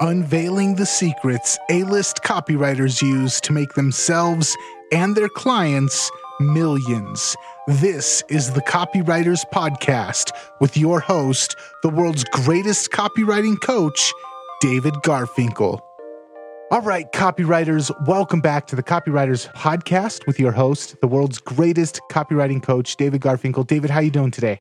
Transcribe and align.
unveiling 0.00 0.76
the 0.76 0.86
secrets 0.86 1.58
A 1.70 1.82
list 1.84 2.22
copywriters 2.22 3.02
use 3.02 3.40
to 3.40 3.52
make 3.52 3.74
themselves 3.74 4.56
and 4.92 5.16
their 5.16 5.28
clients 5.28 6.10
millions. 6.40 7.34
This 7.66 8.22
is 8.28 8.52
the 8.52 8.62
Copywriters 8.62 9.44
Podcast 9.52 10.30
with 10.60 10.76
your 10.76 11.00
host, 11.00 11.56
the 11.82 11.88
world's 11.88 12.24
greatest 12.24 12.90
copywriting 12.92 13.60
coach, 13.60 14.12
David 14.60 14.94
Garfinkel. 15.04 15.80
All 16.70 16.82
right, 16.82 17.10
copywriters, 17.12 17.90
welcome 18.06 18.40
back 18.40 18.66
to 18.68 18.76
the 18.76 18.82
Copywriters 18.82 19.52
Podcast 19.54 20.26
with 20.26 20.38
your 20.38 20.52
host, 20.52 20.96
the 21.00 21.08
world's 21.08 21.38
greatest 21.38 22.00
copywriting 22.10 22.62
coach, 22.62 22.96
David 22.96 23.20
Garfinkel. 23.20 23.66
David, 23.66 23.90
how 23.90 24.00
you 24.00 24.10
doing 24.10 24.30
today? 24.30 24.58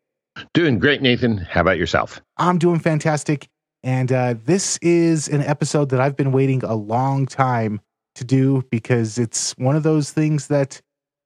Doing 0.53 0.79
great, 0.79 1.01
Nathan. 1.01 1.37
How 1.37 1.61
about 1.61 1.77
yourself? 1.77 2.21
I'm 2.37 2.57
doing 2.57 2.79
fantastic. 2.79 3.47
And 3.87 4.11
uh, 4.11 4.35
this 4.43 4.77
is 4.81 5.29
an 5.29 5.39
episode 5.39 5.91
that 5.91 6.01
I've 6.01 6.17
been 6.17 6.33
waiting 6.33 6.61
a 6.61 6.75
long 6.75 7.25
time 7.25 7.79
to 8.15 8.25
do 8.25 8.65
because 8.69 9.17
it's 9.17 9.53
one 9.53 9.77
of 9.77 9.83
those 9.83 10.11
things 10.11 10.47
that 10.47 10.81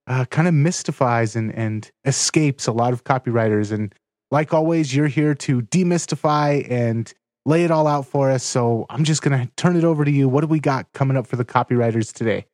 uh, 0.05 0.25
kind 0.25 0.47
of 0.47 0.53
mystifies 0.53 1.35
and, 1.35 1.51
and 1.55 1.89
escapes 2.05 2.67
a 2.67 2.71
lot 2.71 2.93
of 2.93 3.03
copywriters. 3.03 3.71
And 3.71 3.95
like 4.29 4.53
always, 4.53 4.95
you're 4.95 5.07
here 5.07 5.33
to 5.33 5.63
demystify 5.63 6.69
and 6.69 7.11
lay 7.47 7.63
it 7.63 7.71
all 7.71 7.87
out 7.87 8.05
for 8.05 8.29
us. 8.29 8.43
So 8.43 8.85
I'm 8.91 9.05
just 9.05 9.23
going 9.23 9.39
to 9.39 9.51
turn 9.55 9.75
it 9.75 9.83
over 9.83 10.05
to 10.05 10.11
you. 10.11 10.29
What 10.29 10.41
do 10.41 10.47
we 10.47 10.59
got 10.59 10.85
coming 10.93 11.17
up 11.17 11.25
for 11.25 11.37
the 11.37 11.45
copywriters 11.45 12.13
today? 12.13 12.45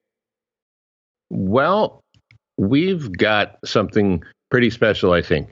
Well, 1.30 2.00
we've 2.58 3.12
got 3.12 3.58
something 3.66 4.24
pretty 4.52 4.70
special, 4.70 5.12
I 5.12 5.22
think. 5.22 5.50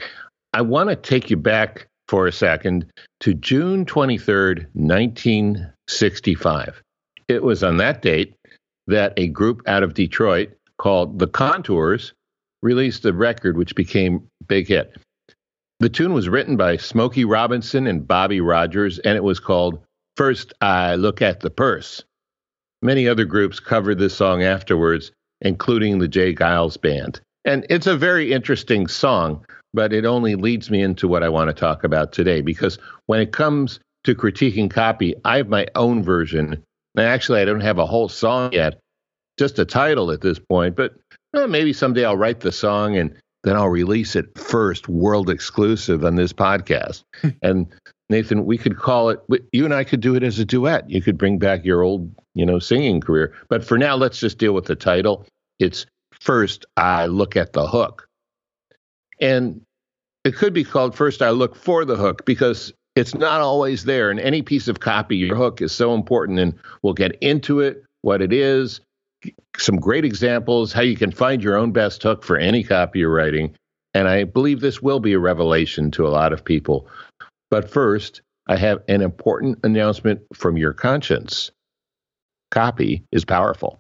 I 0.54 0.62
want 0.62 0.92
to 0.92 0.96
take 0.96 1.30
you 1.30 1.36
back 1.36 1.90
for 2.08 2.28
a 2.28 2.32
second 2.32 2.86
to 3.22 3.34
June 3.34 3.86
23rd, 3.86 4.68
1965. 4.74 6.82
It 7.28 7.44
was 7.44 7.64
on 7.64 7.78
that 7.78 8.02
date 8.02 8.36
that 8.88 9.14
a 9.18 9.28
group 9.28 9.62
out 9.68 9.84
of 9.84 9.94
Detroit 9.94 10.50
called 10.78 11.20
The 11.20 11.28
Contours 11.28 12.14
released 12.62 13.06
a 13.06 13.14
record 13.14 13.58
which 13.58 13.76
became 13.76 14.28
big 14.48 14.68
hit. 14.68 14.96
The 15.80 15.90
tune 15.90 16.14
was 16.14 16.30
written 16.30 16.56
by 16.56 16.78
Smokey 16.78 17.26
Robinson 17.26 17.88
and 17.88 18.08
Bobby 18.08 18.42
Rogers, 18.42 19.00
and 19.00 19.18
it 19.18 19.24
was 19.24 19.40
called 19.40 19.84
First 20.16 20.54
I 20.62 20.96
Look 20.96 21.22
at 21.22 21.42
the 21.42 21.50
Purse. 21.50 22.04
Many 22.82 23.08
other 23.08 23.26
groups 23.26 23.60
covered 23.60 23.98
this 23.98 24.16
song 24.16 24.44
afterwards, 24.44 25.12
including 25.42 26.00
the 26.00 26.08
J. 26.08 26.34
Geils 26.34 26.80
Band. 26.80 27.20
And 27.44 27.66
it's 27.70 27.88
a 27.88 27.98
very 27.98 28.32
interesting 28.32 28.88
song, 28.88 29.46
but 29.76 29.94
it 29.94 30.06
only 30.06 30.36
leads 30.36 30.72
me 30.72 30.82
into 30.82 31.08
what 31.08 31.22
I 31.22 31.30
want 31.30 31.50
to 31.50 31.54
talk 31.54 31.84
about 31.84 32.14
today 32.14 32.42
because 32.42 32.80
when 33.08 33.20
it 33.20 33.34
comes 33.34 33.80
to 34.06 34.16
critiquing 34.16 34.72
copy, 34.72 35.14
I 35.26 35.38
have 35.38 35.50
my 35.50 35.68
own 35.76 36.02
version. 36.02 36.64
And 36.96 37.06
actually, 37.06 37.42
I 37.42 37.46
don't 37.46 37.60
have 37.60 37.78
a 37.78 37.86
whole 37.86 38.08
song 38.08 38.54
yet, 38.54 38.80
just 39.38 39.60
a 39.60 39.66
title 39.66 40.12
at 40.12 40.22
this 40.22 40.40
point, 40.40 40.76
but 40.76 40.96
eh, 41.36 41.46
maybe 41.46 41.74
someday 41.74 42.06
I'll 42.06 42.16
write 42.16 42.40
the 42.40 42.52
song 42.52 42.96
and 42.96 43.14
then 43.44 43.56
I'll 43.56 43.70
release 43.70 44.16
it 44.16 44.38
first, 44.38 44.88
world 44.88 45.30
exclusive 45.30 46.06
on 46.06 46.16
this 46.16 46.32
podcast. 46.32 47.04
and 47.44 47.68
Nathan, 48.10 48.46
we 48.46 48.58
could 48.58 48.78
call 48.78 49.10
it, 49.10 49.20
you 49.52 49.66
and 49.66 49.74
I 49.74 49.84
could 49.84 50.00
do 50.00 50.16
it 50.16 50.24
as 50.24 50.40
a 50.40 50.46
duet. 50.46 50.90
You 50.90 51.02
could 51.02 51.18
bring 51.18 51.38
back 51.38 51.66
your 51.66 51.82
old, 51.82 52.10
you 52.34 52.46
know, 52.46 52.60
singing 52.60 53.02
career. 53.02 53.34
But 53.50 53.64
for 53.64 53.78
now, 53.78 53.96
let's 53.96 54.20
just 54.20 54.38
deal 54.38 54.54
with 54.54 54.66
the 54.66 54.76
title. 54.76 55.26
It's 55.60 55.86
First 56.14 56.66
I 56.78 57.08
Look 57.08 57.36
at 57.36 57.54
the 57.54 57.68
Hook. 57.68 58.08
And 59.20 59.62
it 60.26 60.36
could 60.36 60.54
be 60.54 60.64
called 60.64 60.96
First 60.96 61.22
I 61.22 61.30
Look 61.30 61.56
for 61.56 61.86
the 61.86 61.96
Hook 61.96 62.26
because 62.26 62.74
it's 62.96 63.14
not 63.14 63.42
always 63.42 63.86
there. 63.86 64.10
In 64.10 64.18
any 64.20 64.42
piece 64.42 64.68
of 64.68 64.80
copy, 64.80 65.18
your 65.18 65.36
hook 65.36 65.62
is 65.62 65.72
so 65.72 65.94
important, 65.94 66.40
and 66.40 66.56
we'll 66.82 66.94
get 66.94 67.16
into 67.22 67.60
it, 67.60 67.84
what 68.02 68.22
it 68.22 68.34
is, 68.34 68.82
some 69.58 69.76
great 69.76 70.04
examples, 70.04 70.74
how 70.74 70.82
you 70.82 70.98
can 70.98 71.12
find 71.12 71.44
your 71.44 71.56
own 71.56 71.72
best 71.72 72.02
hook 72.02 72.24
for 72.24 72.38
any 72.38 72.64
copy 72.64 73.00
you're 73.00 73.14
writing. 73.14 73.56
And 73.94 74.08
I 74.08 74.24
believe 74.24 74.62
this 74.62 74.82
will 74.82 75.00
be 75.00 75.14
a 75.14 75.20
revelation 75.20 75.92
to 75.92 76.08
a 76.08 76.10
lot 76.10 76.34
of 76.34 76.44
people. 76.44 76.88
But 77.52 77.70
first, 77.70 78.22
I 78.48 78.58
have 78.58 78.82
an 78.88 79.02
important 79.02 79.60
announcement 79.64 80.22
from 80.34 80.58
your 80.58 80.74
conscience. 80.74 81.52
Copy 82.50 83.04
is 83.12 83.26
powerful 83.26 83.80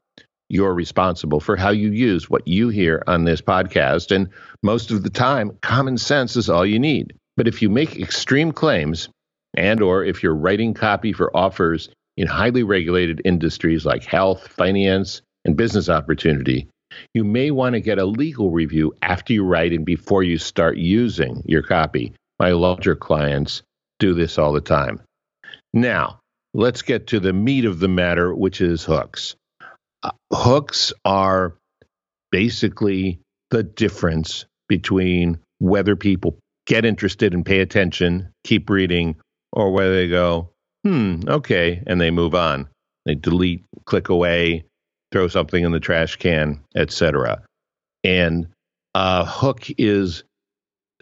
you're 0.50 0.74
responsible 0.74 1.40
for 1.40 1.56
how 1.56 1.72
you 1.72 1.92
use 1.92 2.30
what 2.30 2.48
you 2.48 2.70
hear 2.70 3.04
on 3.08 3.26
this 3.26 3.42
podcast. 3.42 4.16
And 4.16 4.30
most 4.62 4.92
of 4.92 5.04
the 5.04 5.10
time, 5.10 5.58
common 5.62 5.98
sense 5.98 6.36
is 6.36 6.50
all 6.50 6.66
you 6.66 6.80
need. 6.80 7.14
But 7.36 7.48
if 7.48 7.62
you 7.62 7.70
make 7.70 8.00
extreme 8.00 8.52
claims, 8.52 9.10
and 9.56 9.82
or 9.82 10.04
if 10.04 10.22
you're 10.22 10.36
writing 10.36 10.74
copy 10.74 11.14
for 11.14 11.36
offers 11.36 11.90
in 12.18 12.28
highly 12.28 12.64
regulated 12.64 13.22
industries 13.26 13.86
like 13.86 14.04
health, 14.04 14.48
finance, 14.48 15.22
and 15.46 15.58
business 15.58 15.90
opportunity, 15.90 16.68
you 17.14 17.24
may 17.24 17.52
want 17.52 17.74
to 17.74 17.82
get 17.82 17.98
a 17.98 18.06
legal 18.06 18.52
review 18.52 18.94
after 19.02 19.34
you 19.34 19.44
write 19.44 19.74
and 19.74 19.86
before 19.86 20.24
you 20.24 20.38
start 20.38 20.78
using 20.78 21.42
your 21.46 21.64
copy. 21.64 22.14
My 22.40 22.52
larger 22.52 22.96
clients 22.96 23.64
do 24.00 24.14
this 24.14 24.38
all 24.38 24.54
the 24.54 24.62
time. 24.62 25.02
Now, 25.74 26.20
let's 26.54 26.82
get 26.82 27.08
to 27.08 27.20
the 27.20 27.34
meat 27.34 27.66
of 27.66 27.80
the 27.80 27.88
matter, 27.88 28.34
which 28.34 28.62
is 28.62 28.84
hooks 28.84 29.36
hooks 30.32 30.94
are 31.04 31.56
basically 32.32 33.20
the 33.52 33.64
difference 33.64 34.46
between 34.68 35.40
whether 35.60 35.96
people 35.96 36.38
get 36.66 36.86
interested 36.86 37.34
and 37.34 37.46
pay 37.46 37.60
attention, 37.60 38.30
keep 38.44 38.70
reading, 38.70 39.16
or 39.54 39.72
whether 39.72 39.96
they 39.96 40.08
go, 40.08 40.50
hmm, 40.84 41.22
okay, 41.28 41.82
and 41.88 42.02
they 42.02 42.12
move 42.12 42.36
on. 42.36 42.68
They 43.06 43.16
delete, 43.16 43.64
click 43.86 44.10
away, 44.10 44.66
throw 45.12 45.28
something 45.28 45.64
in 45.64 45.72
the 45.72 45.80
trash 45.80 46.18
can, 46.18 46.62
etc. 46.76 47.44
And 48.04 48.48
a 48.94 49.26
hook 49.26 49.68
is 49.78 50.24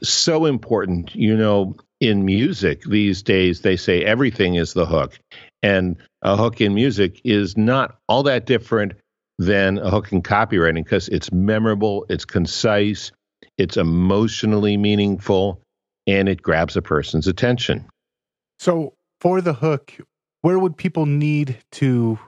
so 0.04 0.46
important. 0.46 1.16
You 1.16 1.38
know, 1.38 1.76
in 2.00 2.26
music 2.26 2.84
these 2.84 3.24
days, 3.24 3.62
they 3.62 3.78
say 3.78 4.04
everything 4.04 4.56
is 4.56 4.74
the 4.74 4.86
hook. 4.86 5.18
And 5.64 5.96
a 6.22 6.36
hook 6.36 6.62
in 6.62 6.76
music 6.76 7.22
is 7.24 7.58
not 7.58 7.98
all 8.08 8.22
that 8.24 8.46
different 8.46 8.94
than 9.40 9.80
a 9.80 9.90
hook 9.90 10.12
in 10.12 10.22
copywriting 10.22 10.84
because 10.84 11.08
it's 11.10 11.32
memorable, 11.32 12.06
it's 12.10 12.26
concise, 12.26 13.12
it's 13.58 13.78
emotionally 13.78 14.78
meaningful, 14.78 15.62
and 16.06 16.30
it 16.30 16.42
grabs 16.42 16.76
a 16.76 16.82
person's 16.82 17.28
attention. 17.28 17.86
So, 18.60 18.94
for 19.22 19.42
the 19.42 19.54
hook, 19.54 19.94
where 20.42 20.60
would 20.60 20.76
people 20.76 21.06
need 21.06 21.58
to? 21.74 22.20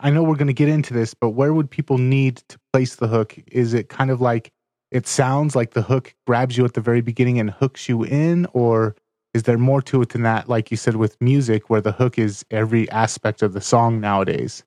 I 0.00 0.10
know 0.10 0.24
we're 0.24 0.34
going 0.34 0.48
to 0.48 0.52
get 0.52 0.68
into 0.68 0.92
this, 0.92 1.14
but 1.14 1.30
where 1.30 1.54
would 1.54 1.70
people 1.70 1.98
need 1.98 2.42
to 2.48 2.58
place 2.72 2.96
the 2.96 3.06
hook? 3.06 3.38
Is 3.52 3.72
it 3.72 3.88
kind 3.88 4.10
of 4.10 4.20
like 4.20 4.50
it 4.90 5.06
sounds 5.06 5.54
like 5.54 5.70
the 5.70 5.82
hook 5.82 6.12
grabs 6.26 6.56
you 6.56 6.64
at 6.64 6.74
the 6.74 6.80
very 6.80 7.00
beginning 7.00 7.38
and 7.38 7.50
hooks 7.50 7.88
you 7.88 8.02
in, 8.02 8.46
or 8.52 8.96
is 9.34 9.44
there 9.44 9.58
more 9.58 9.82
to 9.82 10.02
it 10.02 10.10
than 10.10 10.22
that? 10.22 10.48
Like 10.48 10.70
you 10.70 10.76
said 10.76 10.96
with 10.96 11.20
music, 11.20 11.70
where 11.70 11.80
the 11.80 11.92
hook 11.92 12.18
is 12.18 12.44
every 12.50 12.90
aspect 12.90 13.42
of 13.42 13.52
the 13.52 13.60
song 13.60 14.00
nowadays. 14.00 14.64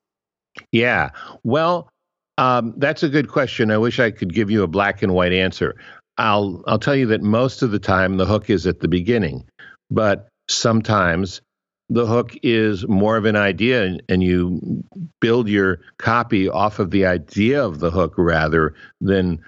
Yeah. 0.71 1.09
Well, 1.43 1.89
um, 2.37 2.73
that's 2.77 3.03
a 3.03 3.09
good 3.09 3.29
question. 3.29 3.71
I 3.71 3.77
wish 3.77 3.99
I 3.99 4.11
could 4.11 4.33
give 4.33 4.49
you 4.49 4.63
a 4.63 4.67
black 4.67 5.01
and 5.01 5.13
white 5.13 5.33
answer. 5.33 5.75
I'll 6.17 6.63
I'll 6.67 6.79
tell 6.79 6.95
you 6.95 7.07
that 7.07 7.21
most 7.21 7.61
of 7.61 7.71
the 7.71 7.79
time 7.79 8.17
the 8.17 8.25
hook 8.25 8.49
is 8.49 8.67
at 8.67 8.79
the 8.79 8.87
beginning, 8.87 9.45
but 9.89 10.27
sometimes 10.47 11.41
the 11.89 12.05
hook 12.05 12.35
is 12.43 12.87
more 12.87 13.17
of 13.17 13.25
an 13.25 13.35
idea 13.35 13.83
and, 13.83 14.01
and 14.09 14.23
you 14.23 14.83
build 15.19 15.47
your 15.47 15.79
copy 15.97 16.49
off 16.49 16.79
of 16.79 16.91
the 16.91 17.05
idea 17.05 17.63
of 17.63 17.79
the 17.79 17.91
hook 17.91 18.13
rather 18.17 18.73
than 19.01 19.39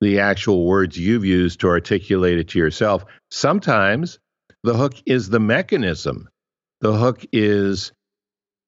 the 0.00 0.18
actual 0.18 0.66
words 0.66 0.98
you've 0.98 1.24
used 1.24 1.60
to 1.60 1.68
articulate 1.68 2.38
it 2.38 2.48
to 2.48 2.58
yourself. 2.58 3.04
Sometimes 3.30 4.18
the 4.62 4.74
hook 4.74 4.94
is 5.06 5.28
the 5.28 5.40
mechanism. 5.40 6.28
The 6.80 6.92
hook 6.92 7.24
is 7.32 7.92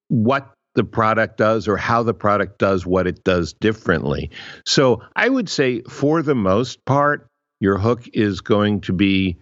what 0.09 0.53
the 0.75 0.85
product 0.85 1.37
does 1.37 1.69
or 1.69 1.77
how 1.77 2.03
the 2.03 2.15
product 2.15 2.59
does 2.59 2.85
what 2.85 3.07
it 3.07 3.23
does 3.25 3.53
differently. 3.55 4.31
So 4.67 5.03
I 5.15 5.29
would 5.29 5.49
say, 5.49 5.83
for 5.83 6.23
the 6.23 6.35
most 6.35 6.85
part, 6.85 7.29
your 7.61 7.79
hook 7.79 8.09
is 8.13 8.41
going 8.41 8.83
to 8.83 8.93
be 8.93 9.39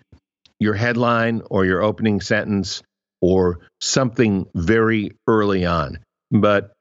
your 0.60 0.74
headline 0.74 1.42
or 1.50 1.64
your 1.64 1.82
opening 1.82 2.20
sentence 2.20 2.82
or 3.20 3.60
something 3.80 4.46
very 4.54 5.12
early 5.26 5.64
on. 5.64 5.98
But 6.30 6.72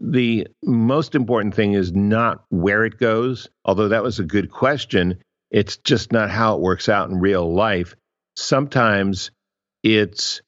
the 0.00 0.46
most 0.62 1.14
important 1.14 1.54
thing 1.54 1.72
is 1.72 1.92
not 1.92 2.44
where 2.50 2.84
it 2.84 2.98
goes, 2.98 3.48
although 3.64 3.88
that 3.88 4.02
was 4.02 4.18
a 4.18 4.24
good 4.24 4.50
question. 4.50 5.18
It's 5.50 5.78
just 5.78 6.12
not 6.12 6.30
how 6.30 6.56
it 6.56 6.60
works 6.60 6.88
out 6.88 7.08
in 7.08 7.18
real 7.18 7.52
life. 7.52 7.94
Sometimes 8.36 9.30
it's 9.82 10.42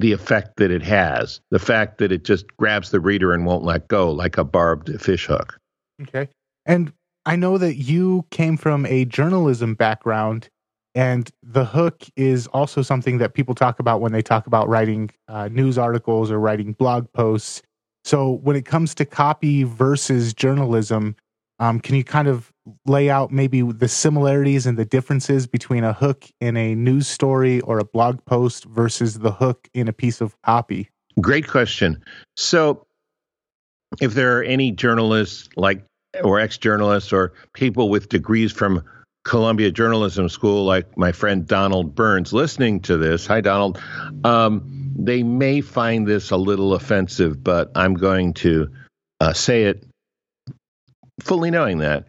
the 0.00 0.12
effect 0.12 0.58
that 0.58 0.70
it 0.70 0.82
has, 0.82 1.40
the 1.50 1.58
fact 1.58 1.98
that 1.98 2.12
it 2.12 2.24
just 2.24 2.46
grabs 2.56 2.90
the 2.90 3.00
reader 3.00 3.32
and 3.32 3.46
won't 3.46 3.64
let 3.64 3.88
go 3.88 4.10
like 4.12 4.38
a 4.38 4.44
barbed 4.44 5.00
fish 5.00 5.26
hook. 5.26 5.58
Okay. 6.02 6.28
And 6.66 6.92
I 7.26 7.36
know 7.36 7.58
that 7.58 7.76
you 7.76 8.24
came 8.30 8.56
from 8.56 8.86
a 8.86 9.04
journalism 9.04 9.74
background 9.74 10.48
And 10.94 11.30
the 11.44 11.64
hook 11.64 12.04
is 12.16 12.48
also 12.48 12.82
something 12.82 13.18
that 13.18 13.34
people 13.34 13.54
talk 13.54 13.78
about 13.78 14.00
when 14.00 14.10
they 14.12 14.22
talk 14.22 14.48
about 14.48 14.68
writing 14.68 15.10
uh, 15.28 15.48
news 15.48 15.78
articles 15.78 16.30
or 16.30 16.40
writing 16.40 16.72
blog 16.72 17.12
posts. 17.12 17.62
So, 18.04 18.32
when 18.32 18.56
it 18.56 18.64
comes 18.64 18.96
to 18.96 19.04
copy 19.04 19.62
versus 19.62 20.34
journalism, 20.34 21.14
um, 21.60 21.78
can 21.78 21.94
you 21.94 22.02
kind 22.02 22.26
of 22.26 22.52
lay 22.86 23.10
out 23.10 23.30
maybe 23.30 23.62
the 23.62 23.88
similarities 23.88 24.66
and 24.66 24.78
the 24.78 24.84
differences 24.84 25.46
between 25.46 25.84
a 25.84 25.92
hook 25.92 26.26
in 26.40 26.56
a 26.56 26.74
news 26.74 27.06
story 27.06 27.60
or 27.62 27.78
a 27.78 27.84
blog 27.84 28.24
post 28.24 28.64
versus 28.64 29.18
the 29.18 29.32
hook 29.32 29.68
in 29.74 29.88
a 29.88 29.92
piece 29.92 30.20
of 30.20 30.40
copy? 30.42 30.90
Great 31.20 31.48
question. 31.48 32.02
So, 32.36 32.86
if 34.00 34.14
there 34.14 34.38
are 34.38 34.42
any 34.42 34.70
journalists 34.70 35.48
like 35.56 35.84
or 36.22 36.40
ex-journalists 36.40 37.12
or 37.12 37.32
people 37.52 37.88
with 37.88 38.08
degrees 38.08 38.52
from 38.52 38.82
Columbia 39.24 39.70
Journalism 39.70 40.28
School, 40.28 40.64
like 40.64 40.96
my 40.96 41.12
friend 41.12 41.46
Donald 41.46 41.94
Burns, 41.94 42.32
listening 42.32 42.80
to 42.80 42.96
this, 42.96 43.26
hi 43.26 43.40
Donald, 43.40 43.80
um, 44.24 44.92
they 44.98 45.22
may 45.22 45.60
find 45.60 46.06
this 46.06 46.30
a 46.30 46.36
little 46.36 46.74
offensive, 46.74 47.42
but 47.42 47.70
I'm 47.74 47.94
going 47.94 48.34
to 48.34 48.70
uh, 49.20 49.32
say 49.32 49.64
it 49.64 49.84
fully 51.20 51.50
knowing 51.50 51.78
that. 51.78 52.06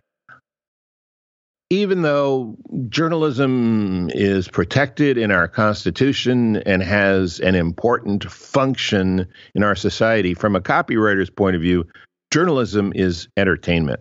Even 1.72 2.02
though 2.02 2.58
journalism 2.90 4.10
is 4.14 4.48
protected 4.48 5.20
in 5.20 5.30
our 5.30 5.48
Constitution 5.48 6.58
and 6.58 6.82
has 6.82 7.40
an 7.40 7.54
important 7.54 8.24
function 8.30 9.28
in 9.54 9.64
our 9.64 9.76
society, 9.76 10.34
from 10.34 10.56
a 10.56 10.62
copywriter's 10.62 11.30
point 11.30 11.56
of 11.56 11.62
view, 11.62 11.86
journalism 12.32 12.92
is 12.96 13.28
entertainment. 13.38 14.00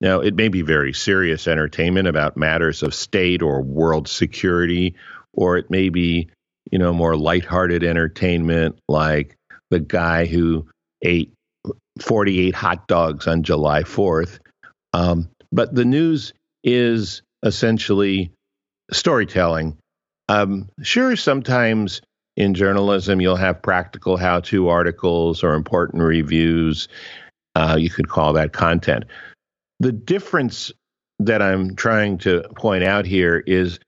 Now, 0.00 0.20
it 0.20 0.34
may 0.34 0.48
be 0.48 0.62
very 0.62 0.92
serious 0.92 1.46
entertainment 1.46 2.08
about 2.08 2.36
matters 2.36 2.82
of 2.82 2.94
state 2.94 3.42
or 3.42 3.62
world 3.62 4.08
security, 4.08 4.96
or 5.32 5.58
it 5.58 5.70
may 5.70 5.90
be, 5.90 6.28
you 6.72 6.78
know, 6.78 6.92
more 6.92 7.16
lighthearted 7.16 7.84
entertainment 7.84 8.80
like 8.88 9.36
the 9.70 9.78
guy 9.78 10.26
who 10.26 10.66
ate 11.02 11.32
48 12.00 12.54
hot 12.54 12.88
dogs 12.88 13.28
on 13.28 13.42
July 13.42 13.82
4th. 13.82 14.38
Um, 14.92 15.28
but 15.52 15.74
the 15.74 15.84
news 15.84 16.32
is 16.64 17.22
essentially 17.42 18.32
storytelling. 18.92 19.76
Um, 20.28 20.68
sure, 20.82 21.16
sometimes 21.16 22.02
in 22.36 22.54
journalism 22.54 23.20
you'll 23.20 23.36
have 23.36 23.62
practical 23.62 24.16
how 24.16 24.40
to 24.40 24.68
articles 24.68 25.42
or 25.42 25.54
important 25.54 26.02
reviews 26.02 26.88
uh, 27.54 27.76
you 27.78 27.90
could 27.90 28.08
call 28.08 28.34
that 28.34 28.52
content. 28.52 29.04
The 29.80 29.92
difference 29.92 30.72
that 31.20 31.42
I'm 31.42 31.76
trying 31.76 32.18
to 32.18 32.44
point 32.54 32.84
out 32.84 33.06
here 33.06 33.42
is 33.44 33.78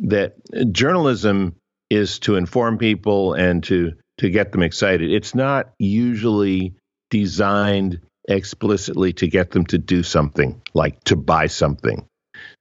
that 0.00 0.36
journalism 0.72 1.56
is 1.90 2.18
to 2.20 2.36
inform 2.36 2.78
people 2.78 3.34
and 3.34 3.62
to 3.64 3.92
to 4.18 4.30
get 4.30 4.52
them 4.52 4.62
excited. 4.62 5.12
It's 5.12 5.34
not 5.34 5.72
usually 5.78 6.74
designed 7.10 8.00
explicitly 8.28 9.12
to 9.14 9.28
get 9.28 9.52
them 9.52 9.64
to 9.66 9.78
do 9.78 10.02
something, 10.02 10.60
like 10.74 11.02
to 11.04 11.16
buy 11.16 11.46
something. 11.46 12.04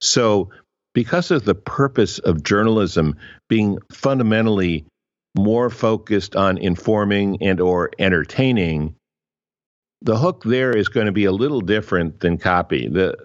So, 0.01 0.50
because 0.94 1.31
of 1.31 1.45
the 1.45 1.56
purpose 1.56 2.19
of 2.19 2.44
journalism 2.44 3.18
being 3.50 3.77
fundamentally 3.91 4.85
more 5.35 5.69
focused 5.69 6.35
on 6.35 6.57
informing 6.57 7.44
and 7.44 7.62
or 7.62 7.91
entertaining, 8.00 8.95
the 10.01 10.18
hook 10.18 10.44
there 10.44 10.75
is 10.75 10.89
going 10.89 11.06
to 11.06 11.12
be 11.12 11.25
a 11.25 11.31
little 11.31 11.62
different 11.62 12.19
than 12.19 12.38
copy. 12.38 12.88
The 12.88 13.15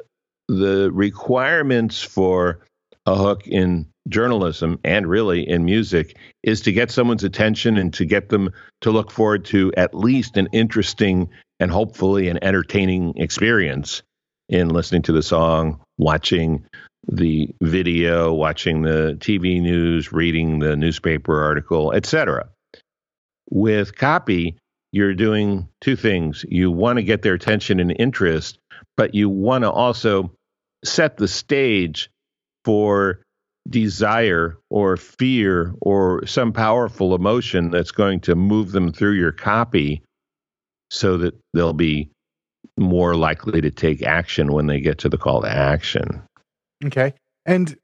the 0.48 0.90
requirements 0.92 2.02
for 2.02 2.60
a 3.06 3.14
hook 3.14 3.46
in 3.46 3.86
journalism 4.08 4.78
and 4.84 5.06
really 5.06 5.48
in 5.48 5.64
music 5.64 6.16
is 6.42 6.62
to 6.62 6.72
get 6.72 6.90
someone's 6.90 7.24
attention 7.24 7.76
and 7.76 7.94
to 7.94 8.04
get 8.04 8.28
them 8.28 8.50
to 8.80 8.90
look 8.90 9.10
forward 9.10 9.44
to 9.46 9.72
at 9.76 9.94
least 9.94 10.36
an 10.36 10.48
interesting 10.52 11.30
and 11.60 11.70
hopefully 11.70 12.28
an 12.28 12.42
entertaining 12.42 13.14
experience 13.16 14.02
in 14.52 14.68
listening 14.68 15.02
to 15.02 15.12
the 15.12 15.22
song, 15.22 15.80
watching 15.96 16.64
the 17.08 17.48
video, 17.62 18.32
watching 18.32 18.82
the 18.82 19.16
TV 19.18 19.60
news, 19.60 20.12
reading 20.12 20.58
the 20.58 20.76
newspaper 20.76 21.42
article, 21.42 21.92
etc. 21.92 22.48
With 23.50 23.96
copy, 23.96 24.58
you're 24.92 25.14
doing 25.14 25.68
two 25.80 25.96
things. 25.96 26.44
You 26.48 26.70
want 26.70 26.98
to 26.98 27.02
get 27.02 27.22
their 27.22 27.32
attention 27.32 27.80
and 27.80 27.96
interest, 27.98 28.58
but 28.96 29.14
you 29.14 29.30
want 29.30 29.64
to 29.64 29.70
also 29.70 30.30
set 30.84 31.16
the 31.16 31.28
stage 31.28 32.10
for 32.64 33.22
desire 33.68 34.58
or 34.70 34.98
fear 34.98 35.74
or 35.80 36.26
some 36.26 36.52
powerful 36.52 37.14
emotion 37.14 37.70
that's 37.70 37.92
going 37.92 38.20
to 38.20 38.34
move 38.34 38.70
them 38.72 38.92
through 38.92 39.12
your 39.12 39.32
copy 39.32 40.02
so 40.90 41.16
that 41.16 41.34
they'll 41.54 41.72
be 41.72 42.10
more 42.78 43.14
likely 43.14 43.60
to 43.60 43.70
take 43.70 44.02
action 44.02 44.52
when 44.52 44.66
they 44.66 44.80
get 44.80 44.98
to 44.98 45.08
the 45.08 45.18
call 45.18 45.42
to 45.42 45.48
action. 45.48 46.22
Okay. 46.84 47.14
And 47.46 47.76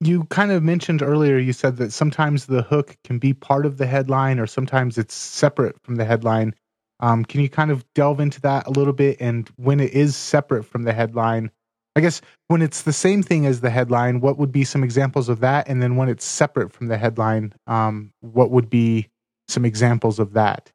you 0.00 0.24
kind 0.24 0.50
of 0.50 0.62
mentioned 0.62 1.02
earlier, 1.02 1.38
you 1.38 1.52
said 1.52 1.76
that 1.76 1.92
sometimes 1.92 2.46
the 2.46 2.62
hook 2.62 2.96
can 3.04 3.18
be 3.18 3.32
part 3.32 3.66
of 3.66 3.78
the 3.78 3.86
headline 3.86 4.40
or 4.40 4.46
sometimes 4.46 4.98
it's 4.98 5.14
separate 5.14 5.76
from 5.82 5.94
the 5.96 6.04
headline. 6.04 6.54
Um, 7.00 7.24
can 7.24 7.40
you 7.40 7.48
kind 7.48 7.70
of 7.70 7.84
delve 7.94 8.20
into 8.20 8.40
that 8.42 8.66
a 8.66 8.70
little 8.70 8.92
bit? 8.92 9.18
And 9.20 9.48
when 9.56 9.80
it 9.80 9.92
is 9.92 10.16
separate 10.16 10.64
from 10.64 10.82
the 10.82 10.92
headline, 10.92 11.50
I 11.94 12.00
guess 12.00 12.20
when 12.48 12.62
it's 12.62 12.82
the 12.82 12.92
same 12.92 13.22
thing 13.22 13.46
as 13.46 13.60
the 13.60 13.70
headline, 13.70 14.20
what 14.20 14.38
would 14.38 14.50
be 14.50 14.64
some 14.64 14.82
examples 14.82 15.28
of 15.28 15.40
that? 15.40 15.68
And 15.68 15.82
then 15.82 15.96
when 15.96 16.08
it's 16.08 16.24
separate 16.24 16.72
from 16.72 16.88
the 16.88 16.98
headline, 16.98 17.52
um, 17.66 18.12
what 18.20 18.50
would 18.50 18.70
be 18.70 19.08
some 19.48 19.64
examples 19.64 20.18
of 20.18 20.32
that? 20.32 20.71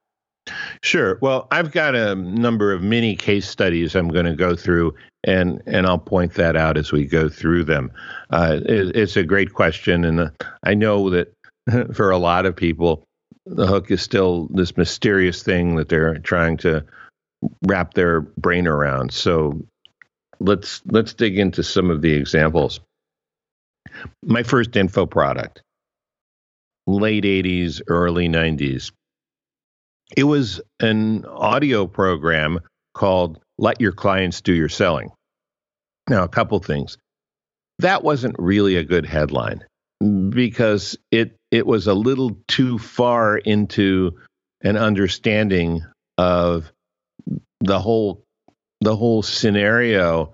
Sure. 0.81 1.17
Well, 1.21 1.47
I've 1.51 1.71
got 1.71 1.95
a 1.95 2.15
number 2.15 2.71
of 2.71 2.81
mini 2.81 3.15
case 3.15 3.47
studies 3.47 3.95
I'm 3.95 4.09
going 4.09 4.25
to 4.25 4.35
go 4.35 4.55
through, 4.55 4.95
and 5.23 5.61
and 5.65 5.85
I'll 5.85 5.97
point 5.97 6.33
that 6.35 6.55
out 6.55 6.77
as 6.77 6.91
we 6.91 7.05
go 7.05 7.29
through 7.29 7.65
them. 7.65 7.91
Uh, 8.29 8.59
it, 8.65 8.95
it's 8.95 9.17
a 9.17 9.23
great 9.23 9.53
question, 9.53 10.05
and 10.05 10.19
uh, 10.19 10.29
I 10.63 10.73
know 10.73 11.09
that 11.09 11.33
for 11.93 12.11
a 12.11 12.17
lot 12.17 12.45
of 12.45 12.55
people, 12.55 13.03
the 13.45 13.67
hook 13.67 13.91
is 13.91 14.01
still 14.01 14.47
this 14.51 14.77
mysterious 14.77 15.43
thing 15.43 15.75
that 15.75 15.89
they're 15.89 16.19
trying 16.19 16.57
to 16.57 16.85
wrap 17.63 17.93
their 17.93 18.21
brain 18.21 18.67
around. 18.67 19.13
So 19.13 19.61
let's 20.39 20.81
let's 20.85 21.13
dig 21.13 21.37
into 21.39 21.63
some 21.63 21.89
of 21.89 22.01
the 22.01 22.13
examples. 22.13 22.79
My 24.23 24.43
first 24.43 24.75
info 24.75 25.05
product, 25.05 25.61
late 26.85 27.23
80s, 27.23 27.81
early 27.87 28.27
90s. 28.27 28.91
It 30.15 30.23
was 30.23 30.61
an 30.79 31.25
audio 31.25 31.85
program 31.87 32.59
called 32.93 33.39
Let 33.57 33.81
Your 33.81 33.91
Clients 33.91 34.41
Do 34.41 34.53
Your 34.53 34.69
Selling. 34.69 35.11
Now, 36.09 36.23
a 36.23 36.29
couple 36.29 36.59
things. 36.59 36.97
That 37.79 38.03
wasn't 38.03 38.35
really 38.39 38.77
a 38.77 38.83
good 38.83 39.05
headline 39.05 39.63
because 40.29 40.97
it 41.11 41.35
it 41.51 41.65
was 41.65 41.87
a 41.87 41.93
little 41.93 42.37
too 42.47 42.77
far 42.77 43.37
into 43.37 44.17
an 44.63 44.77
understanding 44.77 45.83
of 46.17 46.71
the 47.59 47.79
whole 47.79 48.23
the 48.81 48.95
whole 48.95 49.21
scenario 49.21 50.33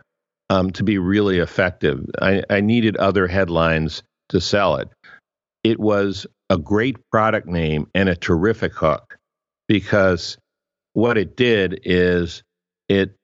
um, 0.49 0.71
to 0.71 0.83
be 0.83 0.97
really 0.97 1.39
effective. 1.39 2.05
I, 2.21 2.43
I 2.49 2.61
needed 2.61 2.97
other 2.97 3.27
headlines 3.27 4.03
to 4.29 4.39
sell 4.39 4.75
it. 4.77 4.89
It 5.63 5.79
was 5.79 6.27
a 6.49 6.57
great 6.57 6.97
product 7.09 7.47
name 7.47 7.87
and 7.95 8.09
a 8.09 8.15
terrific 8.15 8.73
hook 8.73 9.12
because 9.73 10.37
what 10.93 11.17
it 11.17 11.35
did 11.35 11.79
is 11.83 12.43
it 12.89 13.15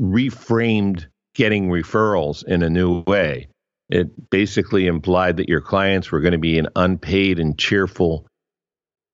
reframed 0.00 1.06
getting 1.36 1.68
referrals 1.68 2.44
in 2.44 2.64
a 2.64 2.68
new 2.68 3.04
way. 3.06 3.46
It 3.88 4.28
basically 4.28 4.88
implied 4.88 5.36
that 5.36 5.48
your 5.48 5.60
clients 5.60 6.10
were 6.10 6.18
going 6.18 6.32
to 6.32 6.38
be 6.38 6.58
an 6.58 6.66
unpaid 6.74 7.38
and 7.38 7.56
cheerful 7.56 8.26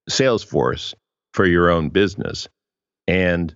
sales 0.09 0.43
force 0.43 0.95
for 1.35 1.45
your 1.45 1.69
own 1.69 1.91
business. 1.91 2.49
And 3.07 3.55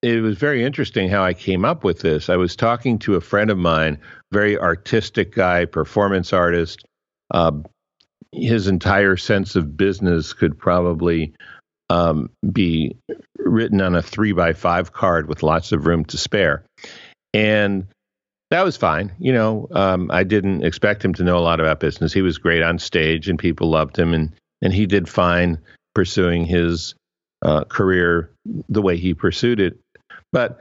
it 0.00 0.22
was 0.22 0.38
very 0.38 0.64
interesting 0.64 1.10
how 1.10 1.24
I 1.24 1.34
came 1.34 1.66
up 1.66 1.84
with 1.84 2.00
this. 2.00 2.30
I 2.30 2.36
was 2.36 2.56
talking 2.56 2.98
to 3.00 3.16
a 3.16 3.20
friend 3.20 3.50
of 3.50 3.58
mine, 3.58 3.98
very 4.32 4.58
artistic 4.58 5.34
guy, 5.34 5.66
performance 5.66 6.32
artist. 6.32 6.86
Uh, 7.34 7.52
his 8.32 8.66
entire 8.66 9.16
sense 9.16 9.56
of 9.56 9.76
business 9.76 10.32
could 10.32 10.58
probably 10.58 11.34
um, 11.90 12.30
be 12.52 12.96
written 13.38 13.80
on 13.80 13.94
a 13.94 14.02
three 14.02 14.32
by 14.32 14.52
five 14.52 14.92
card 14.92 15.28
with 15.28 15.42
lots 15.42 15.72
of 15.72 15.86
room 15.86 16.04
to 16.06 16.18
spare. 16.18 16.64
And 17.32 17.86
that 18.50 18.64
was 18.64 18.76
fine. 18.76 19.12
You 19.18 19.32
know, 19.32 19.68
um, 19.72 20.10
I 20.10 20.24
didn't 20.24 20.64
expect 20.64 21.04
him 21.04 21.14
to 21.14 21.24
know 21.24 21.36
a 21.36 21.40
lot 21.40 21.60
about 21.60 21.80
business. 21.80 22.12
He 22.12 22.22
was 22.22 22.38
great 22.38 22.62
on 22.62 22.78
stage 22.78 23.28
and 23.28 23.38
people 23.38 23.70
loved 23.70 23.98
him 23.98 24.14
and, 24.14 24.32
and 24.62 24.72
he 24.72 24.86
did 24.86 25.08
fine 25.08 25.58
pursuing 25.94 26.44
his 26.46 26.94
uh, 27.42 27.64
career 27.64 28.30
the 28.68 28.82
way 28.82 28.96
he 28.96 29.14
pursued 29.14 29.60
it. 29.60 29.78
But 30.32 30.58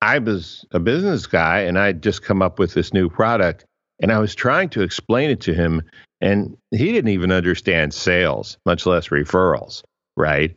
I 0.00 0.18
was 0.18 0.64
a 0.72 0.80
business 0.80 1.26
guy 1.26 1.60
and 1.60 1.78
I'd 1.78 2.02
just 2.02 2.22
come 2.22 2.42
up 2.42 2.58
with 2.58 2.74
this 2.74 2.92
new 2.92 3.08
product 3.08 3.64
And 4.02 4.10
I 4.10 4.18
was 4.18 4.34
trying 4.34 4.68
to 4.70 4.82
explain 4.82 5.30
it 5.30 5.40
to 5.42 5.54
him, 5.54 5.82
and 6.20 6.56
he 6.72 6.92
didn't 6.92 7.10
even 7.10 7.30
understand 7.30 7.94
sales, 7.94 8.58
much 8.66 8.84
less 8.84 9.08
referrals, 9.08 9.82
right? 10.16 10.56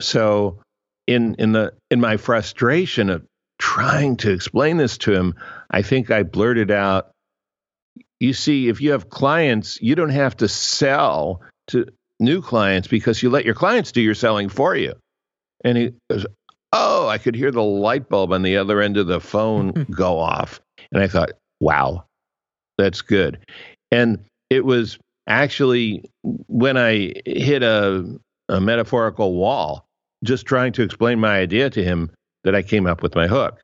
So 0.00 0.60
in 1.06 1.34
in 1.36 1.52
the 1.52 1.72
in 1.90 2.00
my 2.00 2.16
frustration 2.16 3.10
of 3.10 3.24
trying 3.58 4.16
to 4.18 4.32
explain 4.32 4.76
this 4.76 4.98
to 4.98 5.12
him, 5.12 5.34
I 5.70 5.82
think 5.82 6.10
I 6.10 6.22
blurted 6.22 6.70
out, 6.70 7.10
you 8.20 8.32
see, 8.32 8.68
if 8.68 8.80
you 8.80 8.92
have 8.92 9.08
clients, 9.08 9.80
you 9.80 9.94
don't 9.94 10.10
have 10.10 10.36
to 10.38 10.48
sell 10.48 11.40
to 11.68 11.86
new 12.20 12.42
clients 12.42 12.88
because 12.88 13.22
you 13.22 13.30
let 13.30 13.44
your 13.44 13.54
clients 13.54 13.92
do 13.92 14.00
your 14.00 14.14
selling 14.14 14.48
for 14.48 14.74
you. 14.74 14.94
And 15.64 15.78
he 15.78 15.92
goes, 16.10 16.26
Oh, 16.72 17.08
I 17.08 17.18
could 17.18 17.34
hear 17.34 17.50
the 17.50 17.62
light 17.62 18.08
bulb 18.08 18.32
on 18.32 18.42
the 18.42 18.58
other 18.58 18.80
end 18.80 18.96
of 18.96 19.06
the 19.06 19.20
phone 19.20 19.72
go 19.90 20.18
off. 20.18 20.60
And 20.92 21.02
I 21.02 21.08
thought, 21.08 21.30
wow, 21.60 22.04
that's 22.76 23.02
good. 23.02 23.38
And 23.90 24.24
it 24.50 24.64
was 24.64 24.98
actually 25.26 26.04
when 26.22 26.76
I 26.76 27.14
hit 27.24 27.62
a, 27.62 28.18
a 28.48 28.60
metaphorical 28.60 29.34
wall, 29.34 29.86
just 30.24 30.46
trying 30.46 30.72
to 30.74 30.82
explain 30.82 31.18
my 31.20 31.38
idea 31.38 31.70
to 31.70 31.82
him, 31.82 32.10
that 32.44 32.54
I 32.54 32.62
came 32.62 32.86
up 32.86 33.02
with 33.02 33.14
my 33.14 33.26
hook. 33.26 33.60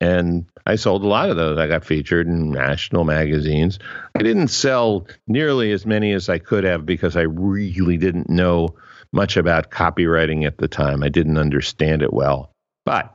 And 0.00 0.46
I 0.64 0.76
sold 0.76 1.02
a 1.02 1.08
lot 1.08 1.28
of 1.28 1.36
those. 1.36 1.58
I 1.58 1.66
got 1.66 1.84
featured 1.84 2.26
in 2.26 2.52
national 2.52 3.04
magazines. 3.04 3.78
I 4.14 4.22
didn't 4.22 4.48
sell 4.48 5.06
nearly 5.26 5.72
as 5.72 5.84
many 5.84 6.12
as 6.12 6.28
I 6.28 6.38
could 6.38 6.64
have 6.64 6.86
because 6.86 7.16
I 7.16 7.22
really 7.22 7.98
didn't 7.98 8.30
know 8.30 8.76
much 9.12 9.36
about 9.36 9.70
copywriting 9.70 10.46
at 10.46 10.58
the 10.58 10.68
time. 10.68 11.02
I 11.02 11.10
didn't 11.10 11.36
understand 11.36 12.02
it 12.02 12.12
well. 12.12 12.50
But 12.86 13.14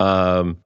um, 0.00 0.58